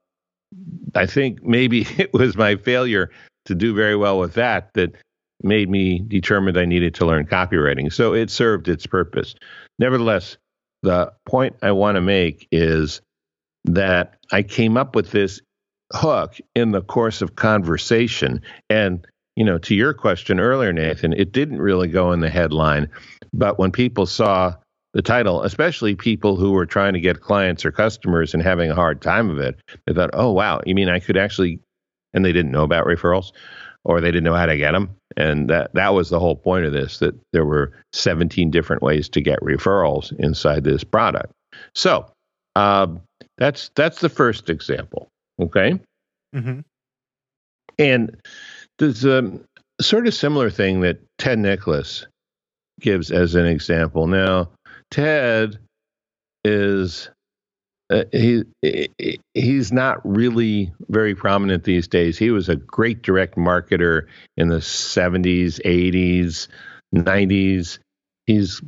I 0.94 1.06
think 1.06 1.42
maybe 1.42 1.86
it 1.98 2.12
was 2.12 2.36
my 2.36 2.56
failure 2.56 3.10
to 3.46 3.54
do 3.54 3.74
very 3.74 3.96
well 3.96 4.18
with 4.18 4.34
that 4.34 4.74
that 4.74 4.94
made 5.42 5.70
me 5.70 6.00
determined 6.00 6.58
I 6.58 6.64
needed 6.64 6.94
to 6.96 7.06
learn 7.06 7.26
copywriting. 7.26 7.92
So 7.92 8.12
it 8.14 8.30
served 8.30 8.68
its 8.68 8.86
purpose. 8.86 9.34
Nevertheless, 9.78 10.36
the 10.82 11.12
point 11.26 11.56
I 11.62 11.72
want 11.72 11.96
to 11.96 12.00
make 12.00 12.48
is 12.50 13.00
that 13.64 14.16
I 14.32 14.42
came 14.42 14.76
up 14.76 14.94
with 14.94 15.10
this 15.10 15.40
hook 15.92 16.36
in 16.54 16.72
the 16.72 16.82
course 16.82 17.22
of 17.22 17.36
conversation. 17.36 18.42
And, 18.68 19.06
you 19.36 19.44
know, 19.44 19.58
to 19.58 19.74
your 19.74 19.94
question 19.94 20.40
earlier, 20.40 20.72
Nathan, 20.72 21.12
it 21.12 21.32
didn't 21.32 21.60
really 21.60 21.88
go 21.88 22.12
in 22.12 22.20
the 22.20 22.30
headline. 22.30 22.88
But 23.32 23.58
when 23.58 23.72
people 23.72 24.06
saw 24.06 24.54
the 24.94 25.02
title, 25.02 25.42
especially 25.42 25.94
people 25.94 26.36
who 26.36 26.52
were 26.52 26.66
trying 26.66 26.94
to 26.94 27.00
get 27.00 27.20
clients 27.20 27.64
or 27.64 27.72
customers 27.72 28.34
and 28.34 28.42
having 28.42 28.70
a 28.70 28.74
hard 28.74 29.02
time 29.02 29.30
of 29.30 29.38
it, 29.38 29.60
they 29.86 29.94
thought, 29.94 30.10
oh, 30.12 30.32
wow, 30.32 30.60
you 30.66 30.74
mean 30.74 30.88
I 30.88 30.98
could 30.98 31.16
actually, 31.16 31.60
and 32.14 32.24
they 32.24 32.32
didn't 32.32 32.52
know 32.52 32.64
about 32.64 32.86
referrals 32.86 33.32
or 33.84 34.00
they 34.00 34.08
didn't 34.10 34.24
know 34.24 34.34
how 34.34 34.46
to 34.46 34.56
get 34.56 34.72
them. 34.72 34.90
And 35.16 35.48
that, 35.50 35.72
that 35.74 35.94
was 35.94 36.10
the 36.10 36.20
whole 36.20 36.36
point 36.36 36.64
of 36.64 36.72
this, 36.72 36.98
that 36.98 37.14
there 37.32 37.44
were 37.44 37.72
17 37.92 38.50
different 38.50 38.82
ways 38.82 39.08
to 39.10 39.20
get 39.20 39.40
referrals 39.40 40.12
inside 40.18 40.64
this 40.64 40.84
product. 40.84 41.32
So 41.74 42.06
uh, 42.56 42.88
that's 43.36 43.70
that's 43.74 44.00
the 44.00 44.08
first 44.08 44.50
example. 44.50 45.08
Okay. 45.40 45.78
Mm-hmm. 46.34 46.60
And 47.78 48.16
there's 48.78 49.04
a 49.04 49.38
sort 49.80 50.06
of 50.06 50.14
similar 50.14 50.50
thing 50.50 50.80
that 50.80 51.00
Ted 51.18 51.38
Nicholas 51.38 52.06
gives 52.80 53.10
as 53.10 53.34
an 53.34 53.46
example. 53.46 54.06
Now, 54.06 54.50
Ted 54.90 55.58
is 56.44 57.10
uh, 57.90 58.04
he 58.12 58.44
he's 59.34 59.72
not 59.72 60.00
really 60.04 60.72
very 60.88 61.14
prominent 61.14 61.64
these 61.64 61.88
days. 61.88 62.18
He 62.18 62.30
was 62.30 62.48
a 62.48 62.56
great 62.56 63.02
direct 63.02 63.36
marketer 63.36 64.06
in 64.36 64.48
the 64.48 64.56
70s, 64.58 65.60
80s, 65.64 66.48
90s. 66.94 67.78
He's 68.26 68.60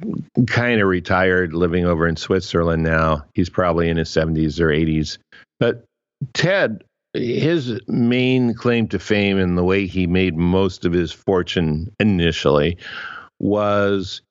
kind 0.47 0.81
of 0.81 0.89
retired, 0.89 1.53
living 1.53 1.85
over 1.85 2.09
in 2.09 2.17
Switzerland 2.17 2.83
now. 2.83 3.27
He's 3.35 3.51
probably 3.51 3.91
in 3.91 3.99
his 3.99 4.09
70s 4.09 4.59
or 4.59 4.69
80s. 4.69 5.19
But 5.59 5.85
Ted, 6.33 6.83
his 7.13 7.79
main 7.87 8.55
claim 8.55 8.89
to 8.89 8.99
fame 8.99 9.39
and 9.39 9.59
the 9.59 9.65
way 9.65 9.87
he 9.87 10.07
made 10.07 10.35
most 10.35 10.87
of 10.87 10.95
his 10.95 11.13
fortune 11.13 11.93
initially 12.01 12.79
was 13.39 14.23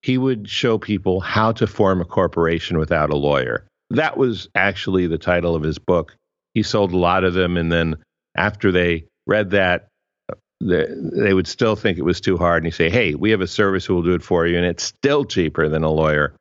he 0.00 0.16
would 0.16 0.48
show 0.48 0.78
people 0.78 1.20
how 1.20 1.52
to 1.52 1.66
form 1.66 2.00
a 2.00 2.06
corporation 2.06 2.78
without 2.78 3.10
a 3.10 3.16
lawyer 3.16 3.67
that 3.90 4.16
was 4.16 4.48
actually 4.54 5.06
the 5.06 5.18
title 5.18 5.54
of 5.54 5.62
his 5.62 5.78
book. 5.78 6.14
He 6.54 6.62
sold 6.62 6.92
a 6.92 6.98
lot 6.98 7.24
of 7.24 7.34
them, 7.34 7.56
and 7.56 7.70
then 7.70 7.96
after 8.36 8.72
they 8.72 9.04
read 9.26 9.50
that, 9.50 9.88
uh, 10.30 10.36
they, 10.60 10.86
they 10.88 11.34
would 11.34 11.46
still 11.46 11.76
think 11.76 11.98
it 11.98 12.04
was 12.04 12.20
too 12.20 12.36
hard. 12.36 12.62
And 12.62 12.72
he 12.72 12.76
say, 12.76 12.90
"Hey, 12.90 13.14
we 13.14 13.30
have 13.30 13.40
a 13.40 13.46
service 13.46 13.84
who 13.84 13.94
will 13.94 14.02
do 14.02 14.14
it 14.14 14.22
for 14.22 14.46
you, 14.46 14.56
and 14.56 14.66
it's 14.66 14.82
still 14.82 15.24
cheaper 15.24 15.68
than 15.68 15.84
a 15.84 15.90
lawyer." 15.90 16.34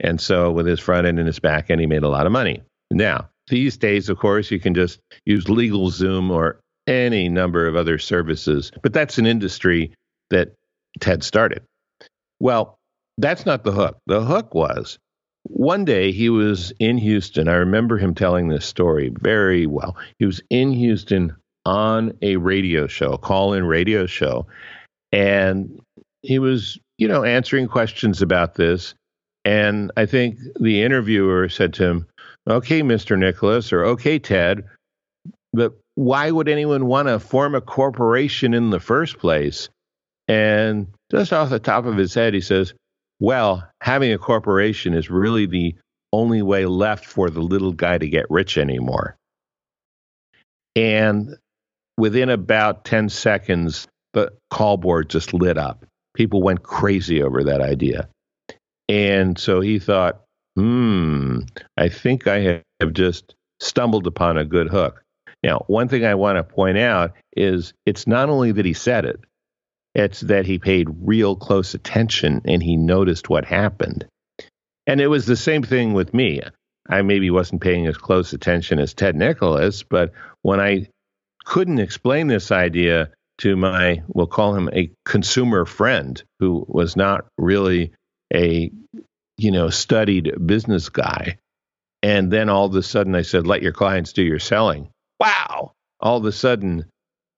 And 0.00 0.20
so, 0.20 0.50
with 0.50 0.66
his 0.66 0.80
front 0.80 1.06
end 1.06 1.18
and 1.18 1.26
his 1.26 1.40
back 1.40 1.70
end, 1.70 1.80
he 1.80 1.86
made 1.86 2.04
a 2.04 2.08
lot 2.08 2.26
of 2.26 2.32
money. 2.32 2.62
Now, 2.90 3.28
these 3.48 3.76
days, 3.76 4.08
of 4.08 4.18
course, 4.18 4.50
you 4.50 4.60
can 4.60 4.74
just 4.74 5.00
use 5.26 5.44
LegalZoom 5.44 6.30
or 6.30 6.60
any 6.86 7.28
number 7.28 7.66
of 7.66 7.76
other 7.76 7.98
services, 7.98 8.72
but 8.82 8.92
that's 8.92 9.18
an 9.18 9.26
industry 9.26 9.92
that 10.30 10.54
Ted 11.00 11.22
started. 11.22 11.62
Well, 12.40 12.78
that's 13.18 13.44
not 13.44 13.64
the 13.64 13.72
hook. 13.72 13.98
The 14.06 14.22
hook 14.22 14.54
was 14.54 14.98
one 15.48 15.84
day 15.84 16.12
he 16.12 16.28
was 16.28 16.72
in 16.78 16.98
Houston. 16.98 17.48
I 17.48 17.54
remember 17.54 17.98
him 17.98 18.14
telling 18.14 18.48
this 18.48 18.66
story 18.66 19.12
very 19.20 19.66
well. 19.66 19.96
He 20.18 20.26
was 20.26 20.40
in 20.50 20.72
Houston 20.72 21.34
on 21.64 22.16
a 22.22 22.36
radio 22.36 22.86
show, 22.86 23.12
a 23.12 23.18
call 23.18 23.54
in 23.54 23.64
radio 23.64 24.06
show, 24.06 24.46
and 25.12 25.80
he 26.22 26.38
was, 26.38 26.78
you 26.98 27.08
know, 27.08 27.24
answering 27.24 27.68
questions 27.68 28.22
about 28.22 28.54
this. 28.54 28.94
And 29.44 29.90
I 29.96 30.06
think 30.06 30.38
the 30.60 30.82
interviewer 30.82 31.48
said 31.48 31.74
to 31.74 31.84
him, 31.84 32.06
Okay, 32.48 32.82
Mr. 32.82 33.18
Nicholas, 33.18 33.72
or 33.72 33.84
okay, 33.84 34.18
Ted, 34.18 34.64
but 35.52 35.74
why 35.94 36.30
would 36.30 36.48
anyone 36.48 36.86
want 36.86 37.08
to 37.08 37.18
form 37.18 37.54
a 37.54 37.60
corporation 37.60 38.54
in 38.54 38.70
the 38.70 38.80
first 38.80 39.18
place? 39.18 39.68
And 40.28 40.86
just 41.10 41.32
off 41.32 41.50
the 41.50 41.58
top 41.58 41.86
of 41.86 41.96
his 41.96 42.14
head, 42.14 42.34
he 42.34 42.40
says, 42.40 42.74
well, 43.20 43.68
having 43.80 44.12
a 44.12 44.18
corporation 44.18 44.94
is 44.94 45.10
really 45.10 45.46
the 45.46 45.74
only 46.12 46.42
way 46.42 46.66
left 46.66 47.04
for 47.04 47.30
the 47.30 47.40
little 47.40 47.72
guy 47.72 47.98
to 47.98 48.08
get 48.08 48.30
rich 48.30 48.56
anymore. 48.56 49.16
And 50.76 51.36
within 51.96 52.30
about 52.30 52.84
10 52.84 53.08
seconds, 53.08 53.88
the 54.14 54.32
call 54.50 54.76
board 54.76 55.10
just 55.10 55.34
lit 55.34 55.58
up. 55.58 55.84
People 56.14 56.42
went 56.42 56.62
crazy 56.62 57.22
over 57.22 57.44
that 57.44 57.60
idea. 57.60 58.08
And 58.88 59.38
so 59.38 59.60
he 59.60 59.78
thought, 59.78 60.22
hmm, 60.56 61.40
I 61.76 61.88
think 61.88 62.26
I 62.26 62.62
have 62.80 62.92
just 62.92 63.34
stumbled 63.60 64.06
upon 64.06 64.38
a 64.38 64.44
good 64.44 64.68
hook. 64.68 65.02
Now, 65.42 65.64
one 65.66 65.88
thing 65.88 66.04
I 66.04 66.14
want 66.14 66.36
to 66.36 66.42
point 66.42 66.78
out 66.78 67.12
is 67.36 67.72
it's 67.86 68.06
not 68.06 68.28
only 68.28 68.52
that 68.52 68.64
he 68.64 68.72
said 68.72 69.04
it, 69.04 69.20
it's 69.98 70.20
that 70.20 70.46
he 70.46 70.60
paid 70.60 70.86
real 71.02 71.34
close 71.34 71.74
attention 71.74 72.40
and 72.44 72.62
he 72.62 72.76
noticed 72.76 73.28
what 73.28 73.44
happened. 73.44 74.06
And 74.86 75.00
it 75.00 75.08
was 75.08 75.26
the 75.26 75.36
same 75.36 75.64
thing 75.64 75.92
with 75.92 76.14
me. 76.14 76.40
I 76.88 77.02
maybe 77.02 77.30
wasn't 77.30 77.62
paying 77.62 77.88
as 77.88 77.98
close 77.98 78.32
attention 78.32 78.78
as 78.78 78.94
Ted 78.94 79.16
Nicholas, 79.16 79.82
but 79.82 80.12
when 80.42 80.60
I 80.60 80.86
couldn't 81.44 81.80
explain 81.80 82.28
this 82.28 82.52
idea 82.52 83.10
to 83.38 83.56
my, 83.56 84.04
we'll 84.06 84.28
call 84.28 84.54
him 84.54 84.70
a 84.72 84.92
consumer 85.04 85.64
friend 85.64 86.22
who 86.38 86.64
was 86.68 86.94
not 86.94 87.26
really 87.36 87.92
a, 88.32 88.70
you 89.36 89.50
know, 89.50 89.68
studied 89.68 90.32
business 90.46 90.90
guy. 90.90 91.38
And 92.04 92.32
then 92.32 92.48
all 92.48 92.66
of 92.66 92.74
a 92.76 92.84
sudden 92.84 93.16
I 93.16 93.22
said, 93.22 93.48
let 93.48 93.62
your 93.62 93.72
clients 93.72 94.12
do 94.12 94.22
your 94.22 94.38
selling. 94.38 94.90
Wow. 95.18 95.72
All 95.98 96.18
of 96.18 96.24
a 96.24 96.32
sudden 96.32 96.86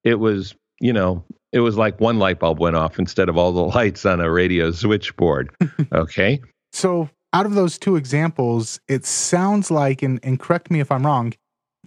it 0.04 0.16
was, 0.16 0.54
you 0.78 0.92
know, 0.92 1.24
it 1.52 1.60
was 1.60 1.76
like 1.76 2.00
one 2.00 2.18
light 2.18 2.38
bulb 2.38 2.60
went 2.60 2.76
off 2.76 2.98
instead 2.98 3.28
of 3.28 3.36
all 3.36 3.52
the 3.52 3.64
lights 3.76 4.06
on 4.06 4.20
a 4.20 4.30
radio 4.30 4.70
switchboard. 4.70 5.50
Okay. 5.92 6.40
so, 6.72 7.08
out 7.32 7.46
of 7.46 7.54
those 7.54 7.78
two 7.78 7.96
examples, 7.96 8.80
it 8.88 9.04
sounds 9.04 9.70
like, 9.70 10.02
and, 10.02 10.18
and 10.22 10.38
correct 10.40 10.70
me 10.70 10.80
if 10.80 10.90
I'm 10.90 11.06
wrong, 11.06 11.32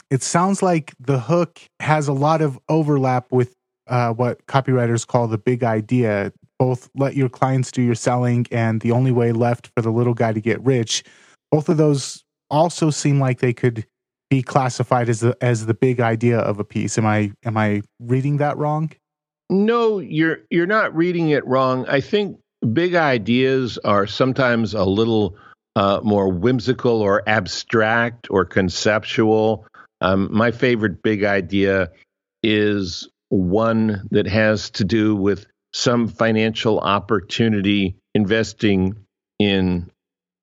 it 0.10 0.24
sounds 0.24 0.62
like 0.62 0.94
the 1.00 1.20
hook 1.20 1.60
has 1.80 2.08
a 2.08 2.14
lot 2.14 2.42
of 2.42 2.58
overlap 2.70 3.32
with 3.32 3.54
uh, 3.88 4.14
what 4.14 4.46
copywriters 4.46 5.06
call 5.06 5.28
the 5.28 5.38
big 5.38 5.64
idea. 5.64 6.32
Both 6.60 6.90
let 6.96 7.16
your 7.16 7.30
clients 7.30 7.72
do 7.72 7.82
your 7.82 7.96
selling 7.96 8.46
and 8.52 8.80
the 8.82 8.92
only 8.92 9.12
way 9.12 9.32
left 9.32 9.70
for 9.76 9.82
the 9.82 9.92
little 9.92 10.14
guy 10.14 10.32
to 10.32 10.40
get 10.40 10.64
rich. 10.64 11.04
Both 11.52 11.68
of 11.68 11.78
those 11.78 12.24
also 12.50 12.90
seem 12.90 13.20
like 13.20 13.40
they 13.40 13.54
could 13.54 13.86
be 14.30 14.42
classified 14.42 15.10
as 15.10 15.20
the 15.20 15.38
as 15.42 15.66
the 15.66 15.74
big 15.74 16.00
idea 16.00 16.40
of 16.40 16.60
a 16.60 16.64
piece. 16.64 16.98
Am 16.98 17.06
I 17.06 17.32
am 17.44 17.58
I 17.58 17.82
reading 18.00 18.38
that 18.38 18.58
wrong? 18.58 18.92
No, 19.54 20.00
you're 20.00 20.40
you're 20.50 20.66
not 20.66 20.96
reading 20.96 21.30
it 21.30 21.46
wrong. 21.46 21.86
I 21.88 22.02
think 22.02 22.40
big 22.74 22.96
ideas 22.96 23.78
are 23.78 24.08
sometimes 24.08 24.74
a 24.74 24.84
little 24.84 25.38
uh, 25.76 26.00
more 26.04 26.30
whimsical 26.30 27.02
or 27.02 27.22
abstract 27.28 28.32
or 28.32 28.46
conceptual. 28.46 29.68
Um, 30.02 30.30
my 30.32 30.50
favorite 30.50 31.04
big 31.04 31.24
idea 31.24 31.92
is 32.42 33.08
one 33.30 34.08
that 34.10 34.26
has 34.26 34.72
to 34.72 34.86
do 34.86 35.16
with 35.16 35.46
some 35.72 36.08
financial 36.08 36.80
opportunity 36.80 37.96
investing 38.16 39.06
in 39.38 39.92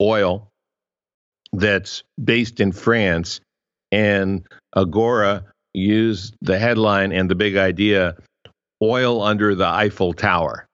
oil 0.01 0.49
that's 1.53 2.05
based 2.23 2.61
in 2.61 2.71
France. 2.71 3.41
And 3.91 4.47
Agora 4.77 5.47
used 5.75 6.37
the 6.41 6.61
headline 6.61 7.11
and 7.11 7.29
the 7.29 7.35
big 7.35 7.57
idea 7.57 8.17
oil 8.83 9.23
under 9.23 9.55
the 9.55 9.67
Eiffel 9.67 10.13
Tower, 10.13 10.67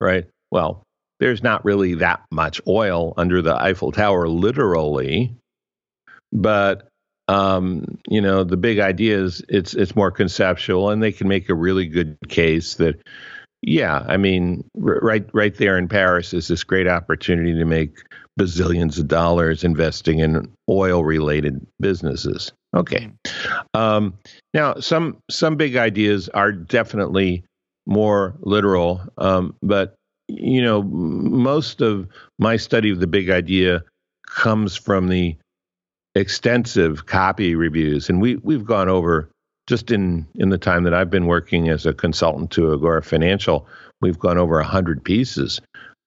right? 0.00 0.26
Well, 0.50 0.82
there's 1.20 1.42
not 1.42 1.64
really 1.64 1.94
that 1.94 2.22
much 2.30 2.60
oil 2.66 3.14
under 3.16 3.42
the 3.42 3.56
Eiffel 3.56 3.92
Tower, 3.92 4.28
literally, 4.28 5.34
but 6.32 6.88
um, 7.28 7.98
you 8.08 8.20
know 8.20 8.44
the 8.44 8.56
big 8.56 8.78
idea 8.78 9.18
is 9.18 9.42
it's 9.48 9.74
it's 9.74 9.96
more 9.96 10.10
conceptual, 10.10 10.90
and 10.90 11.02
they 11.02 11.12
can 11.12 11.28
make 11.28 11.48
a 11.48 11.54
really 11.54 11.86
good 11.86 12.16
case 12.28 12.74
that 12.74 13.00
yeah, 13.62 14.04
I 14.06 14.16
mean, 14.16 14.64
r- 14.76 15.00
right 15.02 15.28
right 15.32 15.54
there 15.54 15.78
in 15.78 15.88
Paris 15.88 16.34
is 16.34 16.48
this 16.48 16.64
great 16.64 16.86
opportunity 16.86 17.54
to 17.54 17.64
make 17.64 17.98
bazillions 18.38 18.98
of 18.98 19.08
dollars 19.08 19.64
investing 19.64 20.20
in 20.20 20.52
oil 20.68 21.02
related 21.02 21.66
businesses. 21.80 22.52
Okay. 22.76 23.10
Um, 23.74 24.14
now, 24.54 24.74
some 24.74 25.16
some 25.30 25.56
big 25.56 25.76
ideas 25.76 26.28
are 26.30 26.52
definitely 26.52 27.44
more 27.86 28.34
literal, 28.40 29.00
um, 29.18 29.54
but 29.62 29.94
you 30.28 30.60
know, 30.60 30.82
most 30.82 31.80
of 31.80 32.08
my 32.38 32.56
study 32.56 32.90
of 32.90 33.00
the 33.00 33.06
big 33.06 33.30
idea 33.30 33.82
comes 34.28 34.76
from 34.76 35.08
the 35.08 35.36
extensive 36.14 37.06
copy 37.06 37.54
reviews, 37.54 38.08
and 38.08 38.20
we 38.20 38.36
we've 38.36 38.64
gone 38.64 38.88
over 38.88 39.30
just 39.66 39.90
in 39.90 40.26
in 40.34 40.50
the 40.50 40.58
time 40.58 40.84
that 40.84 40.94
I've 40.94 41.10
been 41.10 41.26
working 41.26 41.68
as 41.68 41.86
a 41.86 41.94
consultant 41.94 42.50
to 42.52 42.72
Agora 42.72 43.02
Financial, 43.02 43.66
we've 44.00 44.18
gone 44.18 44.38
over 44.38 44.60
a 44.60 44.64
hundred 44.64 45.02
pieces. 45.02 45.60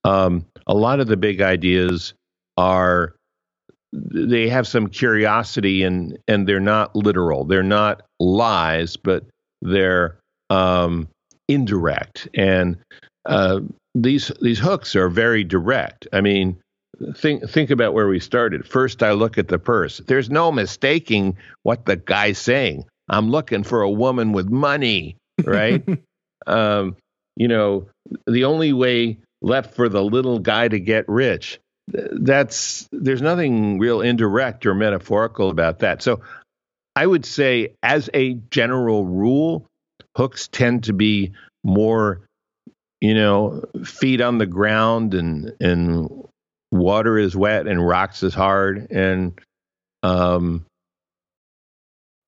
Um, 0.04 0.46
a 0.68 0.74
lot 0.74 1.00
of 1.00 1.08
the 1.08 1.18
big 1.18 1.42
ideas 1.42 2.14
are 2.58 3.16
they 3.92 4.48
have 4.50 4.68
some 4.68 4.88
curiosity 4.88 5.84
and 5.84 6.18
and 6.28 6.48
they're 6.48 6.60
not 6.60 6.96
literal. 6.96 7.44
They're 7.44 7.64
not 7.64 8.04
lies, 8.20 8.98
but 8.98 9.26
they're 9.62 10.18
um, 10.50 11.08
indirect. 11.48 12.28
And 12.36 12.78
uh, 13.26 13.62
these 13.96 14.32
these 14.42 14.60
hooks 14.60 14.96
are 14.96 15.10
very 15.10 15.44
direct. 15.44 16.08
I 16.14 16.22
mean, 16.22 16.58
think 17.16 17.50
think 17.50 17.70
about 17.70 17.94
where 17.94 18.08
we 18.08 18.20
started. 18.20 18.68
First, 18.68 19.04
I 19.04 19.12
look 19.14 19.38
at 19.38 19.48
the 19.48 19.60
purse. 19.60 20.00
There's 20.08 20.30
no 20.30 20.52
mistaking 20.52 21.38
what 21.64 21.86
the 21.86 21.96
guy's 21.96 22.38
saying. 22.38 22.86
I'm 23.10 23.30
looking 23.32 23.64
for 23.64 23.82
a 23.82 23.90
woman 23.90 24.34
with 24.34 24.50
money, 24.50 25.18
right? 25.44 25.84
um, 26.48 26.96
you 27.36 27.48
know, 27.48 27.88
the 28.28 28.44
only 28.44 28.74
way 28.74 29.18
left 29.42 29.74
for 29.74 29.90
the 29.90 30.04
little 30.04 30.40
guy 30.40 30.68
to 30.68 30.80
get 30.80 31.08
rich. 31.08 31.60
That's 31.92 32.88
there's 32.92 33.22
nothing 33.22 33.80
real 33.80 34.02
indirect 34.02 34.66
or 34.66 34.74
metaphorical 34.74 35.50
about 35.50 35.80
that. 35.80 36.02
So 36.02 36.22
I 36.96 37.06
would 37.06 37.26
say, 37.26 37.76
as 37.82 38.10
a 38.14 38.34
general 38.52 39.06
rule, 39.06 39.66
hooks 40.16 40.48
tend 40.48 40.86
to 40.86 40.94
be 40.94 41.32
more, 41.64 42.22
you 43.02 43.14
know, 43.14 43.64
feet 43.86 44.22
on 44.22 44.38
the 44.38 44.46
ground 44.46 45.14
and 45.14 45.54
and 45.60 46.10
water 46.72 47.18
is 47.18 47.36
wet 47.36 47.68
and 47.68 47.86
rocks 47.86 48.22
is 48.22 48.34
hard 48.34 48.92
and 48.92 49.40
um, 50.04 50.66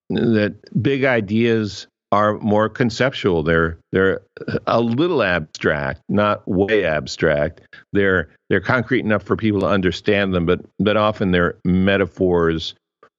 that 0.10 0.56
big 0.82 1.04
ideas 1.04 1.88
are 2.12 2.38
more 2.40 2.68
conceptual. 2.70 3.44
They're 3.44 3.78
they're 3.92 4.22
a 4.68 4.82
little 4.82 5.24
abstract, 5.24 6.02
not 6.10 6.46
way 6.48 6.86
abstract. 6.86 7.62
They're 7.94 8.30
they're 8.50 8.62
concrete 8.62 9.06
enough 9.06 9.24
for 9.24 9.36
people 9.36 9.62
to 9.62 9.68
understand 9.68 10.34
them, 10.34 10.46
but 10.46 10.62
but 10.80 10.98
often 10.98 11.32
they're 11.32 11.58
metaphors 11.64 12.76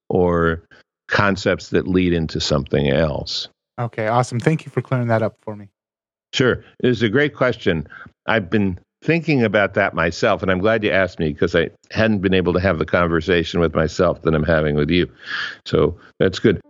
or 0.09 0.63
concepts 1.07 1.69
that 1.69 1.87
lead 1.87 2.13
into 2.13 2.39
something 2.39 2.89
else. 2.89 3.47
Okay, 3.79 4.07
awesome. 4.07 4.39
Thank 4.39 4.65
you 4.65 4.71
for 4.71 4.81
clearing 4.81 5.07
that 5.07 5.23
up 5.23 5.35
for 5.41 5.55
me. 5.55 5.69
Sure. 6.33 6.63
It's 6.79 7.01
a 7.01 7.09
great 7.09 7.35
question. 7.35 7.87
I've 8.27 8.49
been 8.49 8.79
thinking 9.03 9.43
about 9.43 9.73
that 9.73 9.93
myself, 9.93 10.41
and 10.41 10.51
I'm 10.51 10.59
glad 10.59 10.83
you 10.83 10.91
asked 10.91 11.19
me 11.19 11.33
because 11.33 11.55
I 11.55 11.69
hadn't 11.91 12.19
been 12.19 12.33
able 12.33 12.53
to 12.53 12.59
have 12.59 12.79
the 12.79 12.85
conversation 12.85 13.59
with 13.59 13.75
myself 13.75 14.21
that 14.21 14.33
I'm 14.33 14.43
having 14.43 14.75
with 14.75 14.89
you. 14.89 15.11
So 15.65 15.97
that's 16.19 16.39
good. 16.39 16.61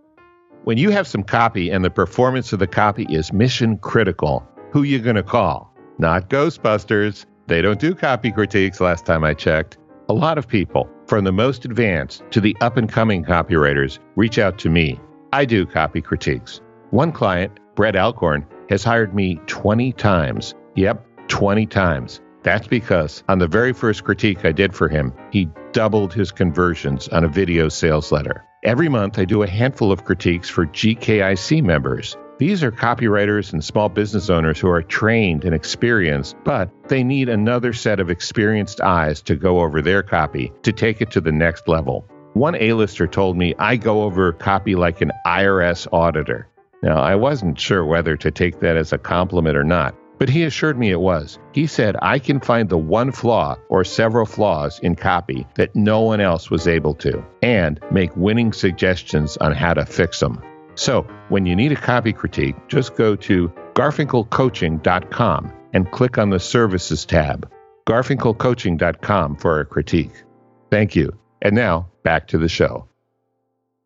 When 0.64 0.78
you 0.78 0.92
have 0.92 1.08
some 1.08 1.24
copy 1.24 1.72
and 1.72 1.84
the 1.84 1.90
performance 1.90 2.54
of 2.54 2.60
the 2.60 2.68
copy 2.68 3.06
is 3.10 3.34
mission 3.34 3.78
critical, 3.80 4.48
who 4.72 4.84
you 4.84 5.00
going 5.00 5.18
to 5.18 5.24
call? 5.24 5.74
Not 5.98 6.30
Ghostbusters. 6.30 7.26
They 7.48 7.62
don't 7.62 7.82
do 7.82 7.94
copy 7.94 8.32
critiques 8.32 8.80
last 8.80 9.06
time 9.06 9.26
I 9.26 9.34
checked. 9.34 9.78
A 10.08 10.14
lot 10.14 10.38
of 10.38 10.48
people, 10.48 10.90
from 11.06 11.26
the 11.26 11.34
most 11.34 11.66
advanced 11.66 12.24
to 12.32 12.40
the 12.40 12.56
up 12.62 12.78
and 12.78 12.88
coming 12.90 13.26
copywriters, 13.26 14.00
reach 14.16 14.40
out 14.40 14.58
to 14.60 14.70
me. 14.70 15.02
I 15.34 15.44
do 15.44 15.66
copy 15.66 16.00
critiques. 16.00 16.62
One 16.92 17.12
client, 17.12 17.60
Brett 17.76 17.98
Alcorn, 17.98 18.46
has 18.70 18.86
hired 18.86 19.14
me 19.14 19.42
20 19.48 19.92
times. 19.92 20.56
Yep, 20.76 21.06
20 21.28 21.66
times. 21.66 22.22
That's 22.44 22.68
because 22.68 23.24
on 23.30 23.40
the 23.40 23.48
very 23.48 23.74
first 23.74 24.04
critique 24.04 24.44
I 24.44 24.52
did 24.52 24.76
for 24.76 24.90
him, 24.90 25.14
he 25.32 25.48
doubled 25.72 26.14
his 26.14 26.32
conversions 26.32 27.08
on 27.08 27.24
a 27.24 27.30
video 27.30 27.70
sales 27.70 28.12
letter. 28.12 28.44
Every 28.64 28.90
month, 28.90 29.18
I 29.18 29.26
do 29.26 29.44
a 29.44 29.50
handful 29.50 29.92
of 29.92 30.04
critiques 30.06 30.50
for 30.50 30.66
GKIC 30.68 31.64
members. 31.64 32.18
These 32.40 32.64
are 32.64 32.72
copywriters 32.72 33.54
and 33.54 33.64
small 33.64 33.90
business 33.90 34.30
owners 34.30 34.60
who 34.60 34.70
are 34.70 34.82
trained 34.82 35.46
and 35.46 35.54
experienced, 35.54 36.36
but 36.44 36.70
they 36.90 37.04
need 37.04 37.30
another 37.30 37.72
set 37.72 38.00
of 38.00 38.10
experienced 38.10 38.82
eyes 38.82 39.22
to 39.24 39.36
go 39.36 39.62
over 39.62 39.82
their 39.82 40.04
copy 40.04 40.52
to 40.64 40.72
take 40.72 41.02
it 41.02 41.12
to 41.12 41.22
the 41.22 41.32
next 41.32 41.68
level. 41.68 42.06
One 42.34 42.56
A-lister 42.56 43.08
told 43.08 43.38
me 43.38 43.54
I 43.60 43.78
go 43.78 44.04
over 44.04 44.34
copy 44.34 44.76
like 44.76 45.02
an 45.02 45.12
IRS 45.26 45.88
auditor. 45.94 46.50
Now, 46.82 46.98
I 46.98 47.16
wasn't 47.16 47.60
sure 47.60 47.86
whether 47.86 48.18
to 48.18 48.32
take 48.32 48.60
that 48.60 48.76
as 48.76 48.92
a 48.92 48.98
compliment 48.98 49.56
or 49.56 49.64
not, 49.64 49.96
but 50.24 50.30
he 50.30 50.46
assured 50.46 50.80
me 50.80 50.90
it 50.90 51.02
was. 51.02 51.38
He 51.52 51.68
said, 51.68 51.98
I 52.02 52.18
can 52.18 52.40
find 52.40 52.70
the 52.70 52.78
one 52.78 53.12
flaw 53.12 53.58
or 53.68 53.84
several 53.84 54.26
flaws 54.26 54.80
in 54.80 54.96
copy 54.96 55.46
that 55.56 55.76
no 55.76 56.00
one 56.00 56.22
else 56.22 56.50
was 56.50 56.66
able 56.66 56.94
to, 56.96 57.22
and 57.42 57.78
make 57.92 58.16
winning 58.16 58.54
suggestions 58.54 59.36
on 59.36 59.52
how 59.52 59.74
to 59.74 59.86
fix 59.86 60.22
them. 60.22 60.42
So, 60.76 61.02
when 61.28 61.46
you 61.46 61.58
need 61.58 61.74
a 61.74 61.76
copy 61.76 62.14
critique, 62.14 62.56
just 62.70 62.96
go 62.96 63.18
to 63.18 63.52
garfinkelcoaching.com 63.74 65.54
and 65.74 65.92
click 65.92 66.18
on 66.18 66.30
the 66.30 66.40
services 66.40 67.04
tab. 67.04 67.52
garfinkelcoaching.com 67.86 69.36
for 69.36 69.60
a 69.60 69.66
critique. 69.66 70.24
Thank 70.72 70.96
you. 70.96 71.20
And 71.42 71.54
now, 71.54 71.90
back 72.04 72.30
to 72.30 72.38
the 72.38 72.48
show. 72.48 72.88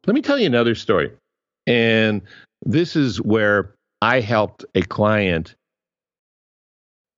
Let 0.05 0.13
me 0.13 0.21
tell 0.21 0.37
you 0.37 0.45
another 0.45 0.75
story. 0.75 1.13
And 1.65 2.21
this 2.63 2.95
is 2.95 3.19
where 3.19 3.73
I 4.03 4.19
helped 4.19 4.65
a 4.75 4.83
client 4.83 5.55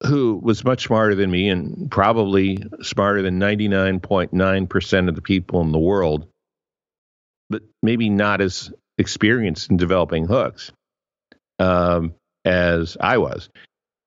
who 0.06 0.40
was 0.42 0.64
much 0.64 0.86
smarter 0.86 1.16
than 1.16 1.30
me 1.30 1.50
and 1.50 1.92
probably 1.92 2.64
smarter 2.82 3.22
than 3.22 3.40
99.9% 3.40 5.10
of 5.10 5.16
the 5.16 5.22
people 5.22 5.62
in 5.62 5.72
the 5.72 5.80
world, 5.80 6.28
but 7.50 7.64
maybe 7.84 8.10
not 8.10 8.42
as 8.42 8.72
experienced 8.98 9.70
in 9.70 9.78
developing 9.78 10.26
hooks 10.26 10.72
um, 11.60 12.14
as 12.46 12.98
I 13.00 13.18
was. 13.18 13.50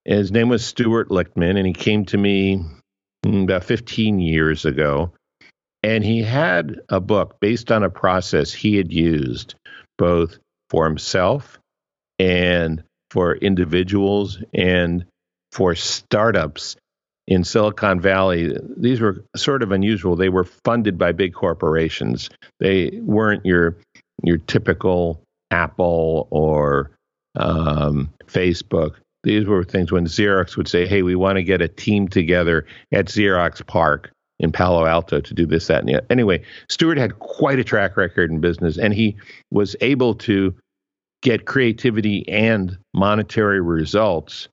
His 0.05 0.33
name 0.33 0.48
was 0.48 0.64
Stuart 0.64 1.11
Lichtman, 1.11 1.57
and 1.57 1.66
he 1.66 1.72
came 1.72 2.05
to 2.07 2.18
me 2.18 2.64
about 3.24 3.64
15 3.64 4.18
years 4.18 4.64
ago. 4.64 5.12
And 5.85 6.05
he 6.05 6.22
had 6.22 6.81
a 6.88 7.00
book 7.00 7.40
based 7.40 7.72
on 7.72 7.83
a 7.83 7.90
process 7.90 8.52
he 8.52 8.76
had 8.76 8.92
used 8.92 9.57
both 9.98 10.38
for 10.70 10.85
himself 10.85 11.59
and 12.18 12.85
for 13.11 13.35
individuals 13.35 14.38
and 14.55 15.05
for 15.52 15.74
startups 15.74 16.76
in 17.28 17.44
Silicon 17.44 18.00
Valley, 18.00 18.56
these 18.76 19.00
were 19.00 19.24
sort 19.36 19.62
of 19.62 19.70
unusual. 19.70 20.16
They 20.16 20.28
were 20.28 20.44
funded 20.44 20.98
by 20.98 21.12
big 21.12 21.34
corporations. 21.34 22.30
They 22.58 22.98
weren't 23.02 23.46
your 23.46 23.76
your 24.24 24.38
typical 24.38 25.22
Apple 25.50 26.26
or 26.30 26.90
um, 27.36 28.10
Facebook. 28.26 28.96
These 29.24 29.46
were 29.46 29.62
things 29.62 29.92
when 29.92 30.06
Xerox 30.06 30.56
would 30.56 30.68
say, 30.68 30.86
"Hey, 30.86 31.02
we 31.02 31.14
want 31.14 31.36
to 31.36 31.44
get 31.44 31.62
a 31.62 31.68
team 31.68 32.08
together 32.08 32.66
at 32.90 33.06
Xerox 33.06 33.64
PARC 33.64 34.10
in 34.40 34.50
Palo 34.50 34.84
Alto 34.84 35.20
to 35.20 35.34
do 35.34 35.46
this, 35.46 35.68
that, 35.68 35.80
and 35.80 35.88
the 35.88 35.98
other." 35.98 36.06
Anyway, 36.10 36.42
Stuart 36.68 36.98
had 36.98 37.20
quite 37.20 37.60
a 37.60 37.64
track 37.64 37.96
record 37.96 38.30
in 38.30 38.40
business, 38.40 38.78
and 38.78 38.92
he 38.92 39.16
was 39.52 39.76
able 39.80 40.14
to 40.16 40.54
get 41.22 41.46
creativity 41.46 42.28
and 42.28 42.76
monetary 42.92 43.60
results 43.60 44.48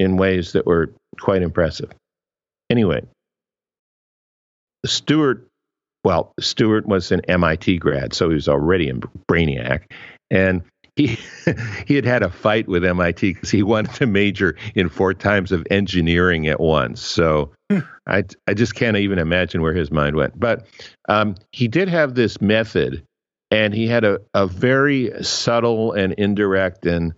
in 0.00 0.16
ways 0.16 0.52
that 0.52 0.66
were 0.66 0.90
quite 1.20 1.42
impressive. 1.42 1.90
Anyway, 2.70 3.02
Stuart, 4.86 5.46
well, 6.04 6.32
Stuart 6.40 6.86
was 6.86 7.12
an 7.12 7.20
MIT 7.28 7.76
grad, 7.78 8.14
so 8.14 8.30
he 8.30 8.34
was 8.34 8.48
already 8.48 8.88
a 8.88 8.94
brainiac. 8.94 9.82
And 10.30 10.62
he 10.96 11.18
he 11.86 11.94
had 11.94 12.06
had 12.06 12.22
a 12.22 12.30
fight 12.30 12.66
with 12.66 12.82
MIT 12.82 13.34
because 13.34 13.50
he 13.50 13.62
wanted 13.62 13.94
to 13.96 14.06
major 14.06 14.56
in 14.74 14.88
four 14.88 15.12
times 15.12 15.52
of 15.52 15.66
engineering 15.70 16.48
at 16.48 16.60
once. 16.60 17.02
So 17.02 17.52
hmm. 17.70 17.80
I 18.06 18.24
I 18.46 18.54
just 18.54 18.74
can't 18.74 18.96
even 18.96 19.18
imagine 19.18 19.60
where 19.60 19.74
his 19.74 19.90
mind 19.90 20.16
went. 20.16 20.40
But 20.40 20.66
um, 21.10 21.34
he 21.52 21.68
did 21.68 21.90
have 21.90 22.14
this 22.14 22.40
method, 22.40 23.04
and 23.50 23.74
he 23.74 23.86
had 23.86 24.04
a, 24.04 24.20
a 24.32 24.46
very 24.46 25.12
subtle 25.22 25.92
and 25.92 26.14
indirect 26.14 26.86
and 26.86 27.12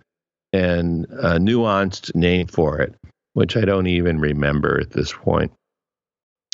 and 0.53 1.05
a 1.05 1.39
nuanced 1.39 2.15
name 2.15 2.47
for 2.47 2.79
it, 2.79 2.95
which 3.33 3.57
I 3.57 3.61
don't 3.61 3.87
even 3.87 4.19
remember 4.19 4.79
at 4.79 4.91
this 4.91 5.11
point. 5.11 5.51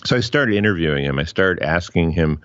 So 0.05 0.15
I 0.15 0.21
started 0.21 0.55
interviewing 0.55 1.03
him. 1.03 1.19
I 1.19 1.25
started 1.25 1.62
asking 1.63 2.12
him 2.12 2.41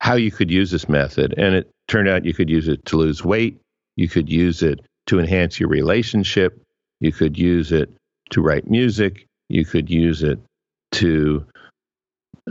how 0.00 0.14
you 0.14 0.30
could 0.30 0.50
use 0.50 0.70
this 0.70 0.88
method, 0.88 1.34
and 1.36 1.54
it 1.54 1.70
turned 1.86 2.08
out 2.08 2.24
you 2.24 2.34
could 2.34 2.48
use 2.48 2.66
it 2.66 2.84
to 2.86 2.96
lose 2.96 3.22
weight 3.22 3.60
you 3.98 4.08
could 4.08 4.30
use 4.30 4.62
it 4.62 4.80
to 5.06 5.18
enhance 5.18 5.58
your 5.58 5.68
relationship. 5.68 6.62
You 7.00 7.10
could 7.10 7.36
use 7.36 7.72
it 7.72 7.90
to 8.30 8.40
write 8.40 8.70
music. 8.70 9.26
You 9.48 9.64
could 9.64 9.90
use 9.90 10.22
it 10.22 10.38
to 10.92 11.44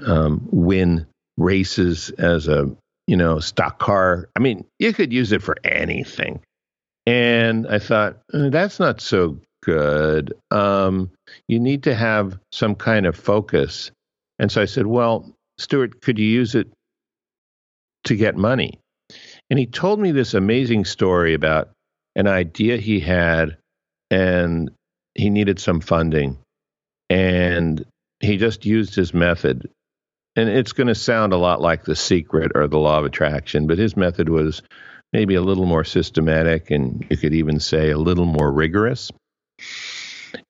um, 0.05 0.45
win 0.51 1.07
races 1.37 2.09
as 2.17 2.49
a 2.49 2.69
you 3.07 3.15
know 3.15 3.39
stock 3.39 3.79
car. 3.79 4.27
I 4.35 4.39
mean, 4.39 4.65
you 4.77 4.91
could 4.91 5.13
use 5.13 5.31
it 5.31 5.41
for 5.41 5.55
anything. 5.63 6.41
And 7.07 7.65
I 7.67 7.79
thought 7.79 8.17
uh, 8.33 8.49
that's 8.49 8.81
not 8.81 8.99
so 8.99 9.39
good. 9.63 10.33
Um, 10.51 11.09
you 11.47 11.57
need 11.57 11.83
to 11.83 11.95
have 11.95 12.37
some 12.51 12.75
kind 12.75 13.05
of 13.05 13.15
focus. 13.15 13.91
And 14.39 14.51
so 14.51 14.61
I 14.61 14.65
said, 14.65 14.85
well, 14.85 15.31
Stuart, 15.57 16.01
could 16.01 16.19
you 16.19 16.25
use 16.25 16.53
it 16.53 16.67
to 18.03 18.15
get 18.17 18.35
money? 18.35 18.79
And 19.49 19.57
he 19.57 19.65
told 19.65 20.01
me 20.01 20.11
this 20.11 20.33
amazing 20.33 20.83
story 20.83 21.33
about 21.33 21.69
an 22.17 22.27
idea 22.27 22.75
he 22.75 22.99
had 22.99 23.57
and 24.11 24.69
he 25.15 25.29
needed 25.29 25.59
some 25.59 25.79
funding. 25.79 26.37
And 27.09 27.85
he 28.19 28.35
just 28.35 28.65
used 28.65 28.95
his 28.95 29.13
method. 29.13 29.69
And 30.35 30.49
it's 30.49 30.73
going 30.73 30.87
to 30.87 30.95
sound 30.95 31.31
a 31.31 31.37
lot 31.37 31.61
like 31.61 31.85
The 31.85 31.95
Secret 31.95 32.51
or 32.53 32.67
The 32.67 32.77
Law 32.77 32.99
of 32.99 33.05
Attraction, 33.05 33.65
but 33.65 33.77
his 33.77 33.95
method 33.95 34.27
was 34.27 34.61
maybe 35.17 35.33
a 35.33 35.41
little 35.41 35.65
more 35.65 35.83
systematic 35.83 36.69
and 36.69 37.03
you 37.09 37.17
could 37.17 37.33
even 37.33 37.59
say 37.59 37.89
a 37.89 37.97
little 37.97 38.27
more 38.27 38.51
rigorous. 38.51 39.11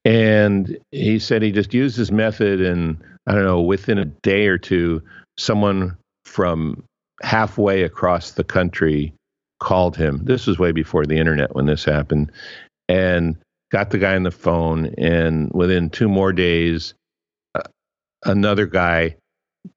And 0.03 0.77
he 0.91 1.19
said 1.19 1.41
he 1.41 1.53
just 1.53 1.73
used 1.73 1.95
his 1.95 2.11
method, 2.11 2.59
and 2.59 3.01
I 3.25 3.31
don't 3.31 3.45
know, 3.45 3.61
within 3.61 3.97
a 3.97 4.03
day 4.03 4.47
or 4.47 4.57
two, 4.57 5.01
someone 5.37 5.95
from 6.25 6.83
halfway 7.21 7.83
across 7.83 8.31
the 8.31 8.43
country 8.43 9.13
called 9.61 9.95
him. 9.95 10.19
This 10.25 10.45
was 10.45 10.59
way 10.59 10.73
before 10.73 11.05
the 11.05 11.17
internet 11.17 11.55
when 11.55 11.65
this 11.65 11.85
happened, 11.85 12.33
and 12.89 13.37
got 13.71 13.91
the 13.91 13.99
guy 13.99 14.17
on 14.17 14.23
the 14.23 14.31
phone. 14.31 14.93
And 14.97 15.49
within 15.53 15.89
two 15.89 16.09
more 16.09 16.33
days, 16.33 16.93
uh, 17.55 17.61
another 18.25 18.65
guy 18.65 19.15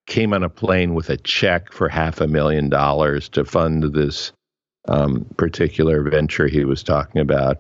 came 0.09 0.35
on 0.35 0.43
a 0.43 0.51
plane 0.51 0.95
with 0.95 1.11
a 1.11 1.17
check 1.17 1.73
for 1.73 1.89
half 1.89 2.21
a 2.21 2.27
million 2.27 2.69
dollars 2.69 3.29
to 3.29 3.45
fund 3.45 3.85
this 3.95 4.33
um, 4.89 5.27
particular 5.37 6.03
venture 6.03 6.47
he 6.47 6.65
was 6.65 6.83
talking 6.83 7.21
about. 7.21 7.59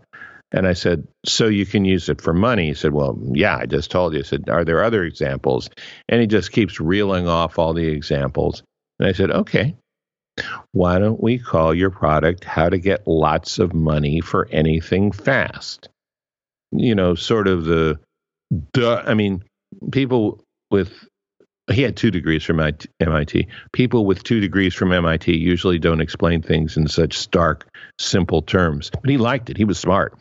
And 0.53 0.67
I 0.67 0.73
said, 0.73 1.07
So 1.25 1.47
you 1.47 1.65
can 1.65 1.85
use 1.85 2.09
it 2.09 2.21
for 2.21 2.33
money? 2.33 2.69
He 2.69 2.75
said, 2.75 2.93
Well, 2.93 3.19
yeah, 3.33 3.57
I 3.57 3.67
just 3.67 3.91
told 3.91 4.15
you. 4.15 4.21
I 4.21 4.23
said, 4.23 4.49
Are 4.49 4.65
there 4.65 4.83
other 4.83 5.05
examples? 5.05 5.71
And 6.09 6.21
he 6.21 6.27
just 6.27 6.53
keeps 6.53 6.81
reeling 6.81 7.29
off 7.29 7.59
all 7.59 7.73
the 7.73 7.87
examples. 7.87 8.63
And 9.01 9.09
I 9.09 9.13
said, 9.13 9.31
okay, 9.31 9.75
why 10.73 10.99
don't 10.99 11.21
we 11.21 11.39
call 11.39 11.75
your 11.75 11.91
product 11.91 12.45
How 12.45 12.69
to 12.69 12.79
Get 12.79 13.09
Lots 13.09 13.59
of 13.59 13.73
Money 13.73 14.21
for 14.21 14.47
Anything 14.53 15.11
Fast? 15.11 15.89
You 16.71 16.95
know, 16.95 17.15
sort 17.15 17.49
of 17.49 17.65
the, 17.65 17.99
duh, 18.75 19.03
I 19.05 19.15
mean, 19.15 19.43
people 19.91 20.45
with, 20.71 20.93
he 21.73 21.83
had 21.83 21.97
two 21.97 22.11
degrees 22.11 22.45
from 22.45 22.61
MIT. 22.61 23.49
People 23.73 24.07
with 24.07 24.23
two 24.23 24.41
degrees 24.41 24.75
from 24.75 24.93
MIT 24.93 25.37
usually 25.37 25.79
don't 25.79 26.01
explain 26.01 26.43
things 26.43 26.77
in 26.77 26.89
such 26.89 27.19
stark, 27.19 27.69
simple 27.99 28.43
terms. 28.43 28.91
But 28.91 29.11
he 29.11 29.19
liked 29.19 29.51
it. 29.51 29.57
He 29.57 29.65
was 29.65 29.79
smart. 29.79 30.19